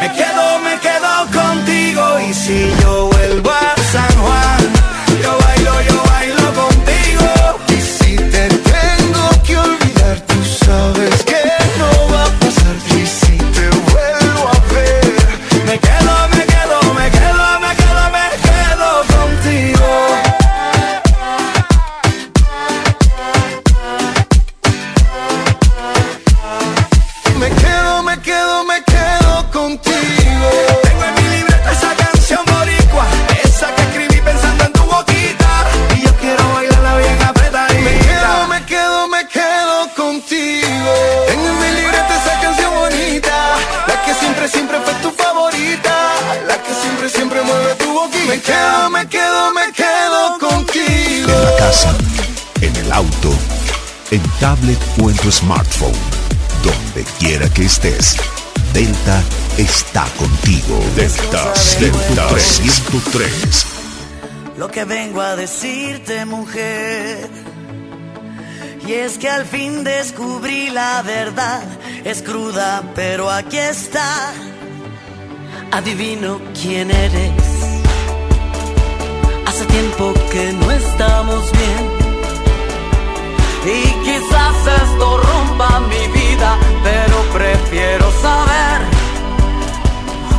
me 0.00 0.12
quedo, 0.12 0.58
me 0.60 0.78
quedo 0.78 1.42
contigo. 1.42 2.20
Y 2.28 2.32
si 2.32 2.70
yo 2.82 3.08
vuelvo 3.08 3.50
a 3.50 3.69
tablet 54.40 54.78
o 55.02 55.10
en 55.10 55.16
tu 55.16 55.30
smartphone. 55.30 55.92
Donde 56.64 57.04
quiera 57.18 57.48
que 57.50 57.66
estés, 57.66 58.16
Delta 58.72 59.22
está 59.58 60.06
contigo. 60.18 60.80
Delta 60.96 61.54
103. 61.54 63.66
Lo 64.56 64.68
que 64.68 64.84
vengo 64.84 65.20
a 65.20 65.36
decirte, 65.36 66.24
mujer. 66.24 67.28
Y 68.86 68.94
es 68.94 69.18
que 69.18 69.28
al 69.28 69.44
fin 69.44 69.84
descubrí 69.84 70.70
la 70.70 71.02
verdad. 71.02 71.62
Es 72.04 72.22
cruda, 72.22 72.82
pero 72.94 73.30
aquí 73.30 73.58
está. 73.58 74.32
Adivino 75.70 76.40
quién 76.60 76.90
eres. 76.90 77.32
Hace 79.46 79.64
tiempo 79.66 80.14
que 80.32 80.52
no 80.54 80.70
estamos 80.72 81.52
bien 81.52 81.99
y 83.66 83.92
quizás 84.04 84.82
esto 84.82 85.18
rompa 85.18 85.80
mi 85.80 86.06
vida, 86.08 86.56
pero 86.82 87.16
prefiero 87.32 88.10
saber 88.22 88.80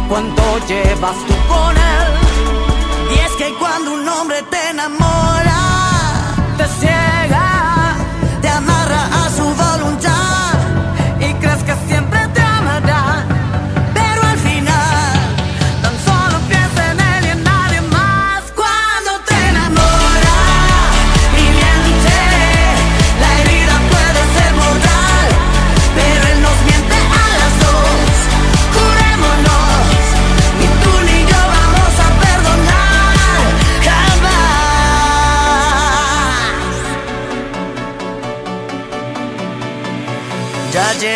cuánto 0.09 0.43
llevas 0.67 1.15
tú 1.27 1.33
con 1.47 1.77
él. 1.77 3.15
Y 3.15 3.19
es 3.19 3.31
que 3.33 3.53
cuando 3.59 3.93
un 3.93 4.07
hombre 4.07 4.41
te 4.49 4.69
enamora, 4.69 5.59
te 6.57 6.67
sientes 6.79 7.00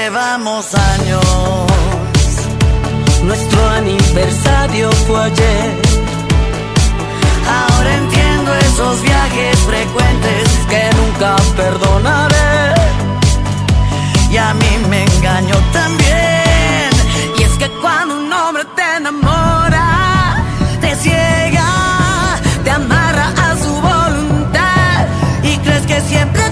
llevamos 0.05 0.65
años. 0.75 1.25
Nuestro 3.23 3.69
aniversario 3.69 4.91
fue 5.07 5.19
ayer. 5.23 5.81
Ahora 7.59 7.91
entiendo 7.95 8.53
esos 8.67 9.01
viajes 9.01 9.57
frecuentes 9.71 10.43
que 10.69 10.81
nunca 10.99 11.35
perdonaré. 11.57 12.75
Y 14.29 14.37
a 14.37 14.53
mí 14.53 14.73
me 14.89 15.05
engañó 15.05 15.57
también. 15.73 16.89
Y 17.39 17.41
es 17.41 17.53
que 17.57 17.69
cuando 17.81 18.19
un 18.19 18.31
hombre 18.31 18.63
te 18.75 18.85
enamora, 18.97 19.87
te 20.81 20.95
ciega, 20.97 21.71
te 22.63 22.69
amarra 22.69 23.27
a 23.45 23.49
su 23.63 23.73
voluntad 23.89 25.07
y 25.41 25.57
crees 25.63 25.85
que 25.87 25.99
siempre 26.01 26.44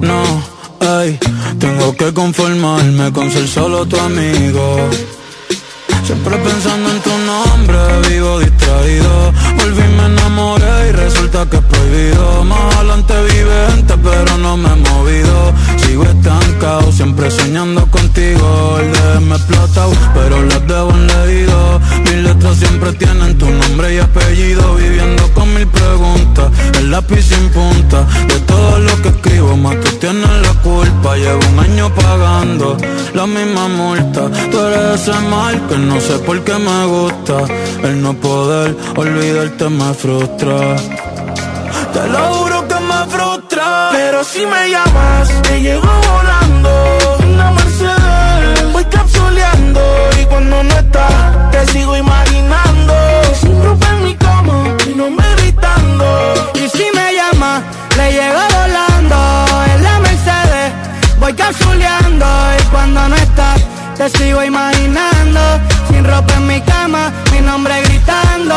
No, 0.00 0.22
ay, 0.80 1.18
tengo 1.58 1.96
que 1.96 2.12
confesar 2.14 2.45
tienes 30.06 30.46
la 30.46 30.54
culpa 30.62 31.16
Llevo 31.16 31.40
un 31.52 31.58
año 31.58 31.94
pagando 31.94 32.76
la 33.14 33.26
misma 33.26 33.66
multa. 33.68 34.22
Tú 34.50 34.60
eres 34.60 35.00
ese 35.00 35.18
mal 35.30 35.54
que 35.68 35.76
no 35.78 36.00
sé 36.00 36.18
por 36.18 36.38
qué 36.44 36.54
me 36.58 36.86
gusta. 36.86 37.36
El 37.82 38.02
no 38.02 38.12
poder 38.14 38.76
olvidarte 38.96 39.68
me 39.68 39.94
frustra. 39.94 40.76
Te 41.94 42.02
lo 42.08 42.18
juro 42.34 42.68
que 42.68 42.78
me 42.90 43.00
frustra. 43.14 43.88
Pero 43.92 44.22
si 44.22 44.44
me 44.46 44.70
llamas, 44.70 45.42
te 45.42 45.60
llego 45.60 45.92
volando. 46.12 46.70
Una 47.32 47.50
Mercedes, 47.52 48.72
voy 48.72 48.84
capsuleando. 48.84 49.80
Y 50.20 50.24
cuando 50.26 50.62
no 50.62 50.74
estás, 50.84 51.50
te 51.52 51.66
sigo 51.72 51.96
imaginando. 51.96 52.94
Sin 53.40 53.64
ropa 53.64 53.88
en 53.94 54.04
mi 54.04 54.14
cama, 54.14 54.76
y 54.86 54.94
no 54.94 55.10
me 55.10 55.28
gritando. 55.36 56.06
Y 56.54 56.68
si 56.68 56.84
me 56.94 57.06
llama, 57.18 57.62
le 57.96 58.12
llego 58.12 58.42
volando 58.58 59.45
voy 61.26 61.34
capsuleando 61.34 62.26
Y 62.58 62.62
cuando 62.70 63.08
no 63.08 63.16
estás, 63.16 63.60
te 63.96 64.08
sigo 64.10 64.44
imaginando. 64.44 65.40
Sin 65.88 66.04
ropa 66.04 66.34
en 66.34 66.46
mi 66.46 66.60
cama, 66.60 67.12
mi 67.32 67.40
nombre 67.40 67.74
gritando. 67.82 68.54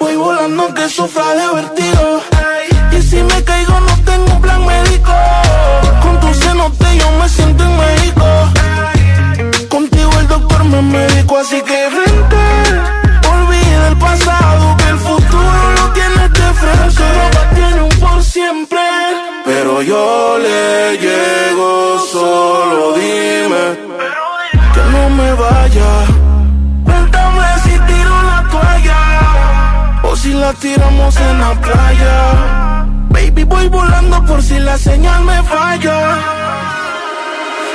Voy 0.00 0.16
volando 0.16 0.74
que 0.74 0.88
sufra 0.88 1.28
de 1.38 2.96
Y 2.96 3.02
si 3.02 3.22
me 3.22 3.44
caigo 3.44 3.78
no 3.88 3.94
tengo 4.10 4.40
plan 4.40 4.66
médico. 4.66 5.12
Con 6.02 6.20
tu 6.20 6.34
cenote 6.34 6.98
yo 6.98 7.10
me 7.20 7.28
siento 7.28 7.62
en 7.64 7.76
México. 7.84 8.26
Contigo 9.68 10.10
el 10.20 10.28
doctor 10.28 10.64
me 10.64 10.82
médico 10.82 11.38
Así 11.38 11.60
que 11.62 12.05
Pero 19.66 19.82
yo 19.82 20.38
le 20.38 20.96
llego 20.96 21.98
solo 22.12 22.92
dime 22.92 23.64
Que 24.72 24.82
no 24.92 25.10
me 25.10 25.32
vaya. 25.32 25.90
Cuéntame 26.84 27.48
si 27.64 27.70
tiro 27.70 28.16
la 28.30 28.48
toalla 28.48 29.00
O 30.04 30.14
si 30.14 30.32
la 30.34 30.52
tiramos 30.52 31.16
en 31.16 31.40
la 31.40 31.52
playa. 31.54 32.86
Baby 33.08 33.42
voy 33.42 33.66
volando 33.66 34.24
por 34.24 34.40
si 34.40 34.56
la 34.60 34.78
señal 34.78 35.24
me 35.24 35.42
falla. 35.42 35.98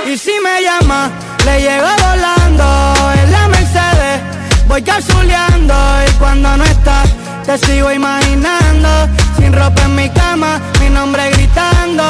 Y 0.10 0.18
si 0.18 0.32
me 0.46 0.64
llama, 0.64 1.10
le 1.46 1.60
llego 1.60 1.92
volando 2.08 2.68
En 3.22 3.32
la 3.34 3.48
Mercedes, 3.50 4.22
voy 4.70 4.82
capsuleando 4.82 5.76
Y 6.08 6.12
cuando 6.20 6.56
no 6.56 6.64
estás, 6.64 7.10
te 7.46 7.58
sigo 7.58 7.92
imaginando 7.92 9.10
Sin 9.52 9.60
ropa 9.60 9.84
en 9.84 9.96
mi 9.96 10.10
cama, 10.10 10.62
mi 10.80 10.90
nombre 10.90 11.30
gritando. 11.32 12.04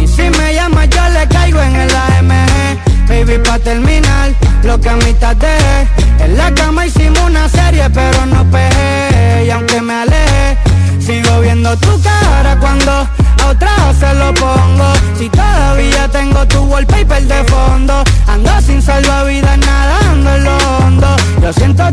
Y 0.00 0.06
si 0.06 0.30
me 0.30 0.54
llama, 0.54 0.84
yo 0.84 1.08
le 1.08 1.26
caigo 1.26 1.60
en 1.60 1.74
el 1.74 1.90
AMG 1.90 3.08
Baby, 3.08 3.38
pa' 3.38 3.58
terminar, 3.58 4.30
lo 4.62 4.80
que 4.80 4.90
a 4.90 4.96
mitad 4.96 5.34
dejé. 5.34 5.88
En 6.20 6.36
la 6.36 6.54
cama 6.54 6.86
hicimos 6.86 7.18
una 7.24 7.48
serie, 7.48 7.90
pero 7.90 8.26
no 8.26 8.44
pegué. 8.44 9.46
Y 9.46 9.50
aunque 9.50 9.80
me 9.80 9.94
aleje, 9.94 10.58
sigo 11.00 11.40
viendo 11.40 11.76
tu 11.78 12.00
cara 12.00 12.56
cuando 12.60 12.92
a 12.92 13.46
otra 13.48 13.92
se 13.98 14.14
lo 14.14 14.32
pongo. 14.34 14.92
Si 15.18 15.28
todavía 15.30 16.06
tengo 16.08 16.46
tu 16.46 16.62
wallpaper 16.62 17.22
de 17.26 17.44
fondo 17.44 18.04
Ando 18.28 18.50
sin 18.60 18.80
salvavidas 18.80 19.58
nadando 19.58 20.34
en 20.36 20.44
lo 20.44 20.56
hondo. 20.78 21.08
Yo 21.42 21.52
siento 21.52 21.87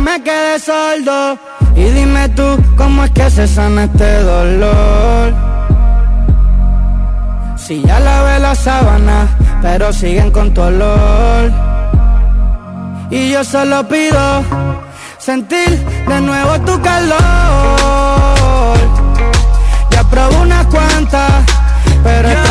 me 0.00 0.22
quede 0.22 0.58
sordo. 0.58 1.38
Y 1.76 1.84
dime 1.84 2.28
tú, 2.30 2.58
¿cómo 2.76 3.04
es 3.04 3.10
que 3.12 3.30
se 3.30 3.46
sana 3.46 3.84
este 3.84 4.22
dolor? 4.22 5.34
Si 7.56 7.82
ya 7.82 8.00
lavé 8.00 8.38
la 8.40 8.54
sábana, 8.54 9.28
pero 9.62 9.92
siguen 9.92 10.30
con 10.30 10.52
tu 10.52 10.62
olor. 10.62 11.52
Y 13.10 13.30
yo 13.30 13.44
solo 13.44 13.86
pido 13.88 14.42
sentir 15.18 15.70
de 16.08 16.20
nuevo 16.20 16.60
tu 16.60 16.80
calor. 16.80 17.18
Ya 19.90 20.04
probé 20.04 20.36
unas 20.36 20.66
cuantas, 20.66 21.32
pero 22.02 22.28
extraño 22.28 22.49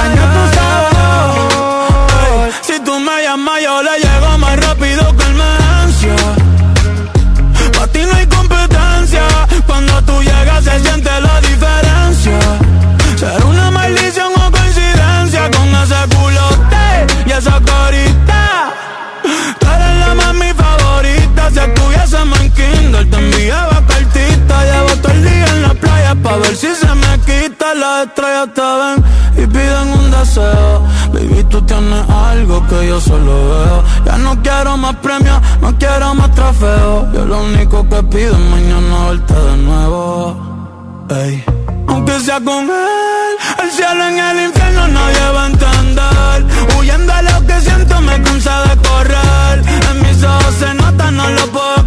Las 27.80 28.08
estrellas 28.08 28.50
te 28.54 28.62
ven 28.62 29.04
y 29.42 29.48
piden 29.48 29.88
un 30.00 30.12
deseo. 30.12 30.82
Baby, 31.14 31.46
tú 31.50 31.62
tienes 31.62 32.10
algo 32.10 32.68
que 32.68 32.88
yo 32.88 33.00
solo 33.00 33.50
veo. 33.50 33.84
Ya 34.06 34.18
no 34.18 34.42
quiero 34.42 34.76
más 34.76 34.96
premios, 34.98 35.40
no 35.62 35.74
quiero 35.78 36.14
más 36.14 36.30
trofeos. 36.36 37.14
Yo 37.14 37.26
lo 37.26 37.42
único 37.42 37.88
que 37.88 38.04
pido 38.04 38.34
es 38.34 38.50
mañana 38.52 39.08
verte 39.10 39.34
de 39.34 39.58
nuevo. 39.58 41.06
Ey. 41.10 41.44
Aunque 41.88 42.20
sea 42.20 42.42
con 42.42 42.66
él, 42.66 43.34
el 43.64 43.72
cielo 43.72 44.04
en 44.10 44.20
el 44.20 44.46
infierno 44.48 44.88
nadie 44.90 45.30
va 45.34 45.44
a 45.44 45.48
entender. 45.48 46.78
Huyendo 46.78 47.14
a 47.14 47.22
lo 47.22 47.48
que 47.48 47.62
siento 47.62 48.02
me 48.02 48.22
cansa 48.22 48.62
de 48.64 48.78
correr. 48.90 49.64
En 49.90 50.02
mis 50.02 50.22
ojos 50.22 50.56
se 50.60 50.74
nota, 50.74 51.12
no 51.12 51.30
lo 51.30 51.48
puedo 51.48 51.79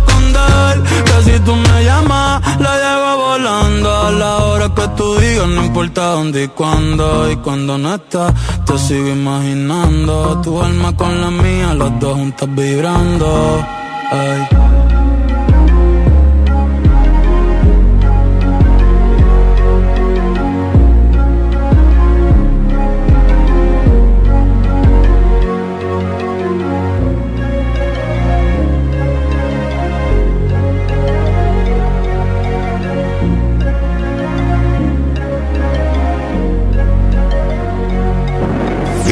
Que 1.07 1.16
si 1.24 1.40
tú 1.40 1.55
me 1.55 1.84
llamas, 1.84 2.43
la 2.59 2.72
llevo 2.82 3.11
volando. 3.28 3.88
A 4.09 4.11
la 4.11 4.36
hora 4.45 4.74
que 4.74 4.88
tú 4.97 5.16
digas, 5.16 5.49
no 5.49 5.64
importa 5.64 6.03
dónde 6.16 6.45
y 6.45 6.49
cuándo. 6.49 7.30
Y 7.30 7.36
cuando 7.36 7.78
no 7.78 7.95
estás, 7.95 8.32
te 8.66 8.78
sigo 8.78 9.09
imaginando. 9.09 10.40
Tu 10.43 10.61
alma 10.61 10.97
con 10.97 11.20
la 11.20 11.30
mía, 11.30 11.74
los 11.74 11.99
dos 12.01 12.14
juntos 12.14 12.49
vibrando. 12.55 13.66
Ey. 14.12 14.91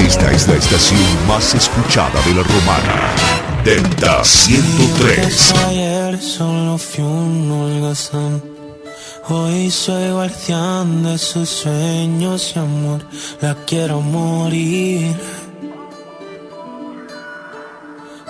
Esta 0.07 0.33
es 0.33 0.49
la 0.49 0.55
estación 0.55 1.27
más 1.29 1.55
escuchada 1.55 2.21
de 2.27 2.35
la 2.35 2.43
romana. 2.43 3.15
Delta 3.65 4.25
103. 4.25 5.55
Ayer 5.69 6.21
solo 6.21 6.79
fui 6.79 7.05
un 7.05 7.51
holgazán. 7.53 8.43
Hoy 9.29 9.71
soy 9.71 10.11
guardián 10.11 11.03
de 11.05 11.19
sus 11.19 11.49
sueños 11.49 12.53
y 12.57 12.59
amor. 12.59 13.03
La 13.43 13.55
quiero 13.67 14.01
morir. 14.01 15.15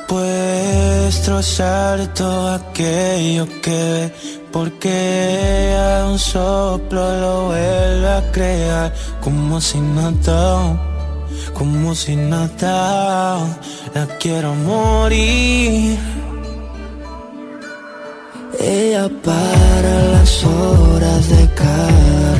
Puedes 0.09 1.23
trozar 1.23 2.13
todo 2.15 2.55
aquello 2.55 3.47
que 3.63 4.13
porque 4.51 5.77
a 5.79 6.07
un 6.11 6.19
soplo 6.19 7.21
lo 7.21 7.47
vuelve 7.47 8.09
a 8.09 8.33
crear 8.33 8.93
como 9.21 9.61
si 9.61 9.79
nada, 9.79 10.90
como 11.61 11.95
si 11.95 12.17
nada, 12.17 13.37
la 13.95 14.07
quiero 14.19 14.55
morir. 14.55 15.99
Ella 18.59 19.11
para 19.23 19.95
las 20.15 20.43
horas 20.43 21.29
de 21.29 21.43
cada 21.55 22.31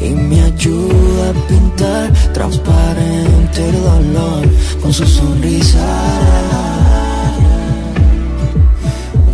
y 0.00 0.10
me 0.10 0.42
ayuda 0.42 1.30
a 1.30 1.48
pintar 1.48 2.12
transparente 2.32 3.68
el 3.68 3.80
dolor 3.90 4.44
con 4.82 4.92
su 4.92 5.06
sonrisa. 5.06 5.86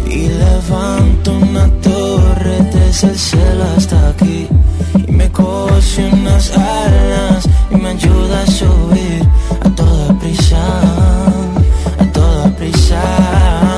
Y 0.06 0.28
levanto 0.28 1.32
una 1.32 1.66
torre 1.80 2.58
desde 2.74 3.08
el 3.08 3.18
cielo 3.18 3.64
hasta 3.74 4.10
aquí 4.10 4.48
y 4.94 5.12
me 5.12 5.30
cose 5.30 6.10
unas 6.12 6.50
alas 6.56 7.48
y 7.70 7.76
me 7.76 7.90
ayuda 7.90 8.42
a 8.42 8.46
subir 8.46 9.28
a 9.64 9.70
toda 9.70 10.18
prisa, 10.18 10.62
a 11.98 12.04
toda 12.12 12.56
prisa. 12.56 13.71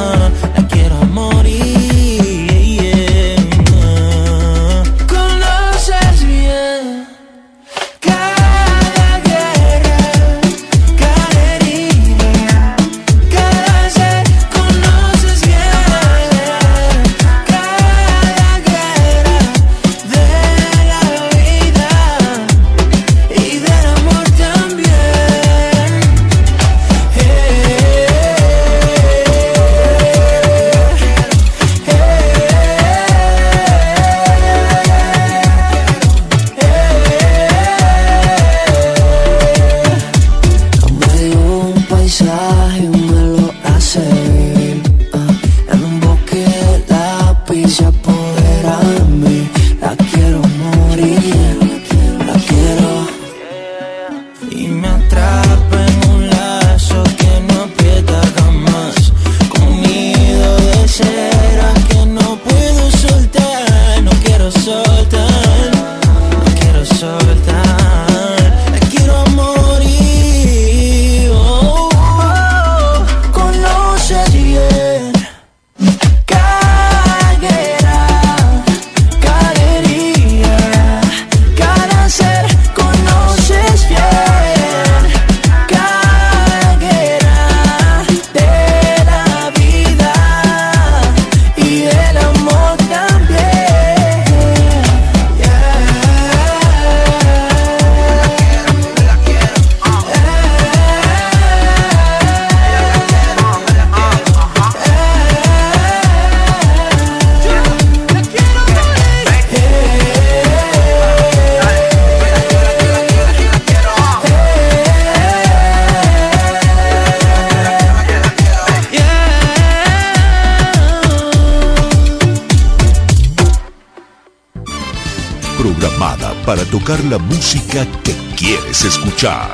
escuchar. 129.24 129.52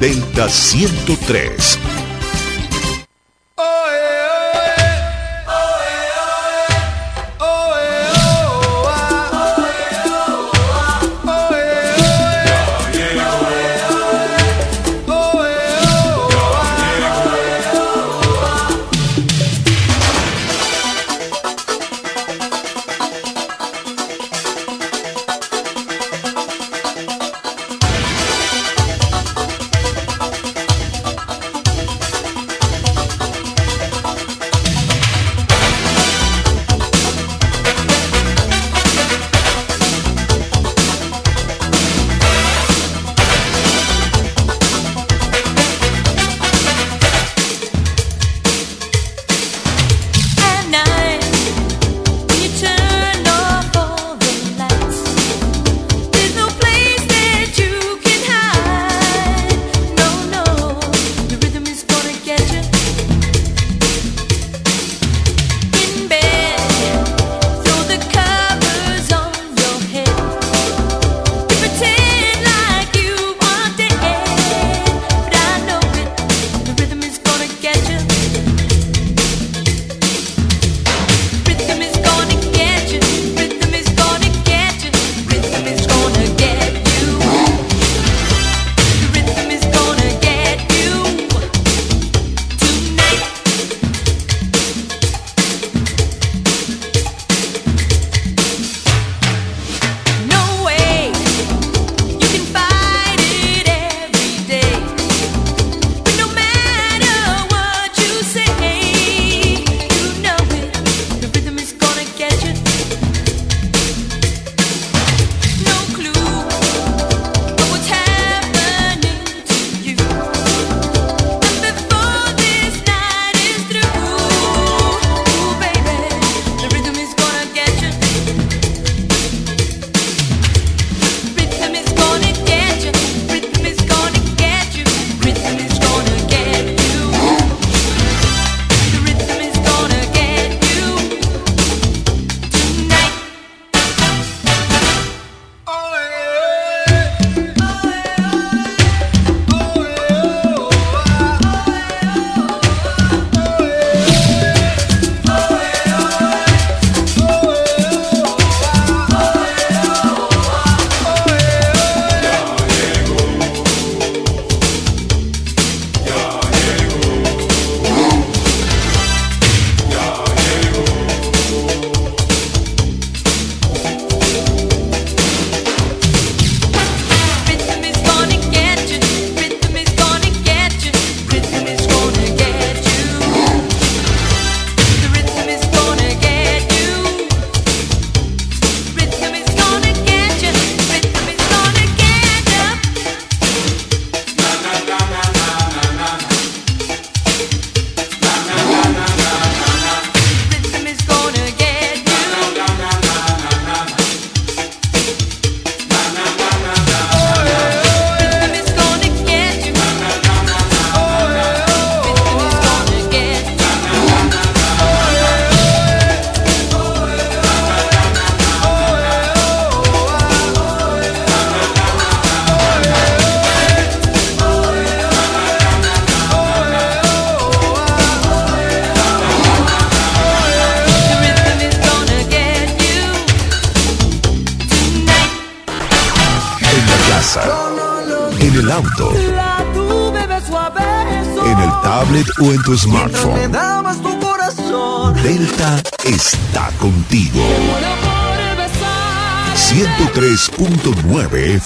Delta 0.00 0.48
103 0.48 1.78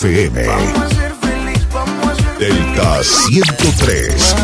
FM. 0.06 0.40
Delta 2.38 3.02
103. 3.02 4.36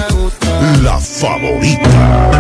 La 0.82 0.98
favorita. 0.98 2.30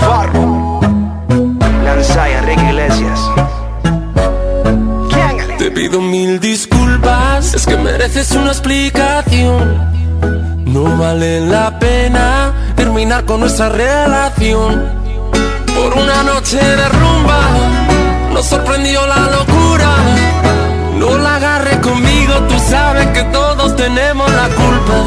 Farro. 0.00 0.80
Lanzaya, 1.82 2.40
Enrique 2.40 2.62
Iglesias. 2.62 3.20
Te 5.58 5.70
pido 5.70 6.00
mil 6.02 6.38
disculpas, 6.40 7.54
es 7.54 7.66
que 7.66 7.76
mereces 7.78 8.30
una 8.32 8.48
explicación. 8.48 9.88
No 10.66 10.96
vale 10.98 11.40
la 11.40 11.78
pena 11.78 12.52
terminar 12.76 13.24
con 13.24 13.40
nuestra 13.40 13.70
relación. 13.70 14.92
Por 15.74 15.96
una 15.96 16.22
noche 16.22 16.58
de 16.58 16.88
rumba, 16.88 17.40
nos 18.34 18.44
sorprendió 18.44 19.06
la 19.06 19.30
locura. 19.30 19.57
No 20.96 21.18
la 21.18 21.36
agarre 21.36 21.80
conmigo, 21.80 22.34
tú 22.48 22.54
sabes 22.70 23.06
que 23.08 23.22
todos 23.24 23.76
tenemos 23.76 24.30
la 24.32 24.48
culpa. 24.48 25.04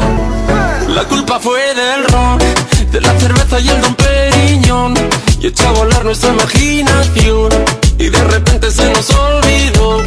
La 0.88 1.04
culpa 1.04 1.38
fue 1.38 1.60
del 1.74 2.04
ron, 2.04 2.38
de 2.90 3.00
la 3.00 3.18
cerveza 3.18 3.60
y 3.60 3.68
el 3.68 3.80
don 3.80 3.94
Periñón. 3.94 4.94
Y 5.40 5.46
echó 5.46 5.68
a 5.68 5.72
volar 5.72 6.04
nuestra 6.04 6.30
imaginación. 6.30 7.48
Y 7.98 8.08
de 8.08 8.24
repente 8.24 8.70
se 8.70 8.90
nos 8.92 9.10
olvidó. 9.10 10.02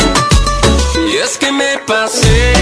Y 1.12 1.18
es 1.18 1.38
que 1.38 1.52
me 1.52 1.78
pasé, 1.88 2.54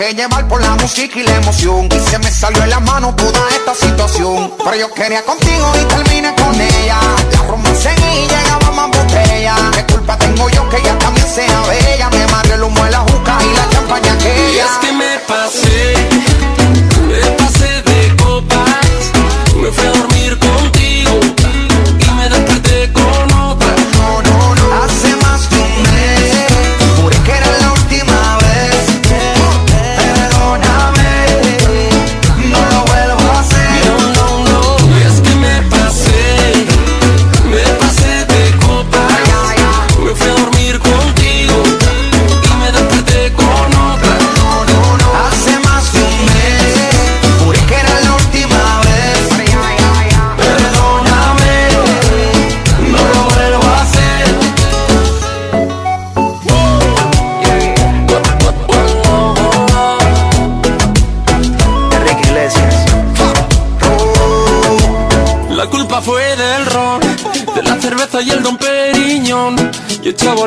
dejé 0.00 0.14
llevar 0.14 0.48
por 0.48 0.60
la 0.62 0.74
música 0.76 1.18
y 1.18 1.22
la 1.22 1.36
emoción. 1.36 1.88
Y 1.94 2.10
se 2.10 2.18
me 2.18 2.30
salió 2.30 2.62
de 2.62 2.68
la 2.68 2.80
mano 2.80 3.14
toda 3.14 3.48
esta 3.50 3.74
situación. 3.74 4.52
Pero 4.64 4.76
yo 4.76 4.94
quería 4.94 5.22
contigo 5.24 5.72
y 5.80 5.84
terminé 5.84 6.34
con 6.36 6.54
ella. 6.60 6.98
La 7.32 7.42
rumba 7.48 7.74
seguí 7.74 8.24
y 8.24 8.26
llegaba 8.26 8.70
más 8.72 8.88
botella. 8.88 9.54
¿Qué 9.72 9.92
culpa 9.92 10.16
tengo 10.18 10.48
yo 10.50 10.68
que 10.70 10.76
ella 10.78 10.98
también 10.98 11.26
sea 11.28 11.60
bella? 11.68 12.10
Me 12.10 12.22
amarré 12.24 12.54
el 12.54 12.62
humo 12.62 12.84
de 12.84 12.90
la 12.90 13.00
juca 13.00 13.38
y 13.42 13.56
la 13.56 13.70
champaña 13.70 14.08
Y 14.08 14.16
aquella. 14.16 14.64
es 14.64 14.78
que 14.80 14.92
me 14.92 15.18
pasé, 15.28 15.69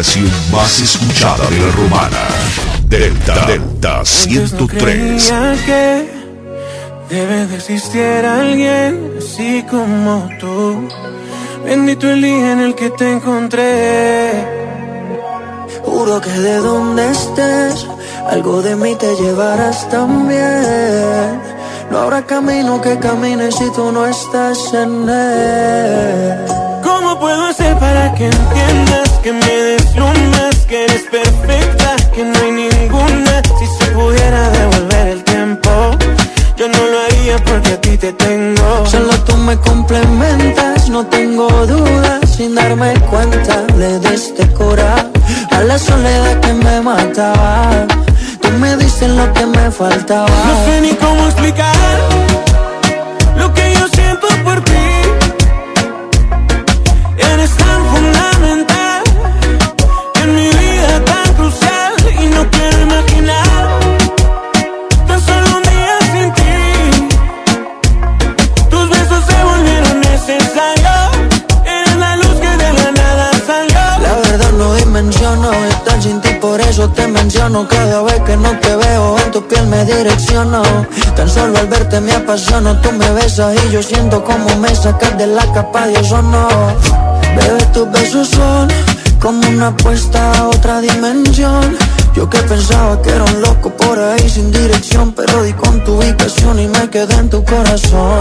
estación 0.00 0.30
más 0.52 0.80
escuchada 0.80 1.44
de 1.50 1.58
la 1.58 1.72
romana. 1.72 2.28
Delta 2.86 3.46
Delta 3.46 4.04
103. 4.04 4.80
Creía 4.80 5.56
que 5.66 6.08
debe 7.10 7.46
de 7.46 7.56
existir 7.56 8.24
alguien 8.24 9.14
así 9.18 9.64
como 9.68 10.28
tú. 10.38 10.88
Bendito 11.64 12.08
el 12.10 12.22
día 12.22 12.52
en 12.52 12.60
el 12.60 12.74
que 12.76 12.90
te 12.90 13.12
encontré. 13.12 14.30
Juro 15.82 16.20
que 16.20 16.30
de 16.30 16.56
donde 16.58 17.10
estés, 17.10 17.86
algo 18.30 18.62
de 18.62 18.76
mí 18.76 18.94
te 18.94 19.16
llevarás 19.16 19.88
también. 19.88 21.40
No 21.90 21.98
habrá 21.98 22.24
camino 22.24 22.80
que 22.80 22.98
camine 23.00 23.50
si 23.50 23.68
tú 23.72 23.90
no 23.90 24.06
estás 24.06 24.58
en 24.74 25.08
él. 25.08 26.46
¿Cómo 26.84 27.18
puedo 27.18 27.46
hacer 27.46 27.76
para 27.78 28.14
que 28.14 28.26
entiendas 28.26 29.10
que 29.22 29.32
me 29.32 29.77
deslumbras, 29.98 30.56
que 30.66 30.84
eres 30.84 31.02
perfecta, 31.10 31.96
que 32.14 32.24
no 32.24 32.38
hay 32.38 32.52
ninguna? 32.52 33.42
Si 33.58 33.66
se 33.66 33.90
pudiera 33.92 34.50
devolver 34.50 35.08
el 35.08 35.24
tiempo, 35.24 35.70
yo 36.56 36.68
no 36.68 36.78
lo 36.86 37.00
haría 37.00 37.38
porque 37.44 37.72
a 37.72 37.80
ti 37.80 37.96
te 37.96 38.12
tengo. 38.12 38.86
Solo 38.86 39.14
tú 39.24 39.36
me 39.36 39.56
complementas, 39.58 40.88
no 40.88 41.06
tengo 41.06 41.48
dudas. 41.66 42.20
Sin 42.36 42.54
darme 42.54 42.94
cuenta, 43.10 43.64
le 43.76 43.98
diste 43.98 44.46
cura 44.52 45.10
a 45.50 45.60
la 45.62 45.78
soledad 45.78 46.40
que 46.40 46.52
me 46.52 46.80
mataba. 46.80 47.86
Tú 48.40 48.48
me 48.60 48.76
diste 48.76 49.08
lo 49.08 49.32
que 49.32 49.46
me 49.46 49.70
faltaba. 49.70 50.28
No 50.28 50.64
sé 50.64 50.80
ni 50.80 50.94
cómo 50.94 51.26
explicar 51.26 51.74
verte 81.98 82.00
me 82.00 82.12
apasiono, 82.12 82.80
tú 82.80 82.92
me 82.92 83.10
besas 83.12 83.54
y 83.54 83.72
yo 83.72 83.82
siento 83.82 84.22
como 84.24 84.54
me 84.56 84.74
sacas 84.74 85.16
de 85.16 85.26
la 85.26 85.44
capa 85.52 85.86
de 85.86 85.98
ozono. 85.98 86.48
Bebé, 87.36 87.64
tus 87.72 87.90
besos 87.90 88.28
son 88.28 88.68
como 89.20 89.48
una 89.48 89.68
apuesta 89.68 90.32
a 90.32 90.48
otra 90.48 90.80
dimensión. 90.80 91.76
Yo 92.14 92.28
que 92.28 92.38
pensaba 92.38 93.00
que 93.02 93.10
era 93.10 93.24
un 93.24 93.40
loco 93.42 93.70
por 93.70 93.98
ahí 93.98 94.28
sin 94.28 94.50
dirección, 94.50 95.12
pero 95.12 95.42
di 95.42 95.52
con 95.52 95.82
tu 95.84 95.98
ubicación 95.98 96.58
y 96.58 96.66
me 96.66 96.88
quedé 96.90 97.14
en 97.14 97.30
tu 97.30 97.44
corazón. 97.44 98.18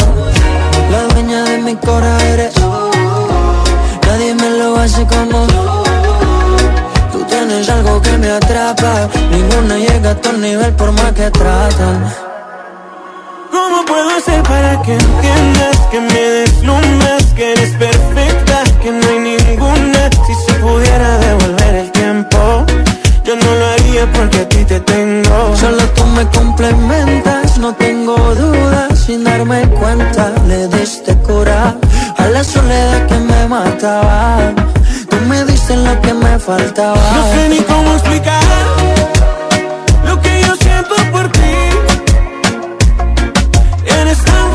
La 0.92 1.14
dueña 1.14 1.44
de 1.44 1.58
mi 1.60 1.76
corazón 1.76 2.28
eres 2.28 2.54
tú. 2.54 2.72
Nadie 4.08 4.36
me 4.36 4.50
lo 4.52 4.78
hace 4.78 5.06
como 5.06 5.48
tú. 5.48 5.54
Tú 7.12 7.24
tienes 7.26 7.70
algo 7.70 8.02
que 8.02 8.18
me 8.18 8.32
atrapa. 8.32 9.10
Ninguna 9.32 9.78
llega 9.78 10.12
a 10.12 10.16
tu 10.16 10.32
nivel 10.34 10.74
por 10.74 10.92
más 10.92 11.12
que 11.14 11.30
tratan. 11.32 12.27
¿Cómo 13.88 14.04
puedo 14.04 14.18
hacer 14.18 14.44
para 14.44 14.82
que 14.82 14.94
entiendas 14.94 15.78
que 15.92 16.02
me 16.02 16.22
deslumbras, 16.22 17.24
que 17.36 17.54
eres 17.54 17.72
perfecta, 17.76 18.64
que 18.82 18.92
no 18.92 19.08
hay 19.08 19.20
ninguna? 19.20 20.10
Si 20.26 20.34
se 20.46 20.54
pudiera 20.60 21.18
devolver 21.18 21.76
el 21.76 21.92
tiempo, 21.92 22.66
yo 23.24 23.36
no 23.36 23.56
lo 23.56 23.66
haría 23.66 24.12
porque 24.12 24.40
a 24.40 24.50
ti 24.50 24.66
te 24.66 24.80
tengo. 24.82 25.56
Solo 25.56 25.84
tú 25.96 26.06
me 26.06 26.28
complementas, 26.28 27.58
no 27.60 27.74
tengo 27.76 28.18
dudas, 28.36 29.00
sin 29.00 29.24
darme 29.24 29.62
cuenta 29.80 30.34
le 30.48 30.68
diste 30.68 31.16
cura 31.20 31.76
a 32.18 32.28
la 32.28 32.44
soledad 32.44 33.08
que 33.08 33.16
me 33.16 33.48
mataba. 33.48 34.54
Tú 35.10 35.16
me 35.28 35.46
diste 35.46 35.78
lo 35.78 36.02
que 36.02 36.14
me 36.14 36.38
faltaba. 36.40 37.12
No 37.16 37.34
sé 37.34 37.50
ni 37.50 37.60
cómo 37.60 37.98
it's 44.10 44.26
not 44.26 44.47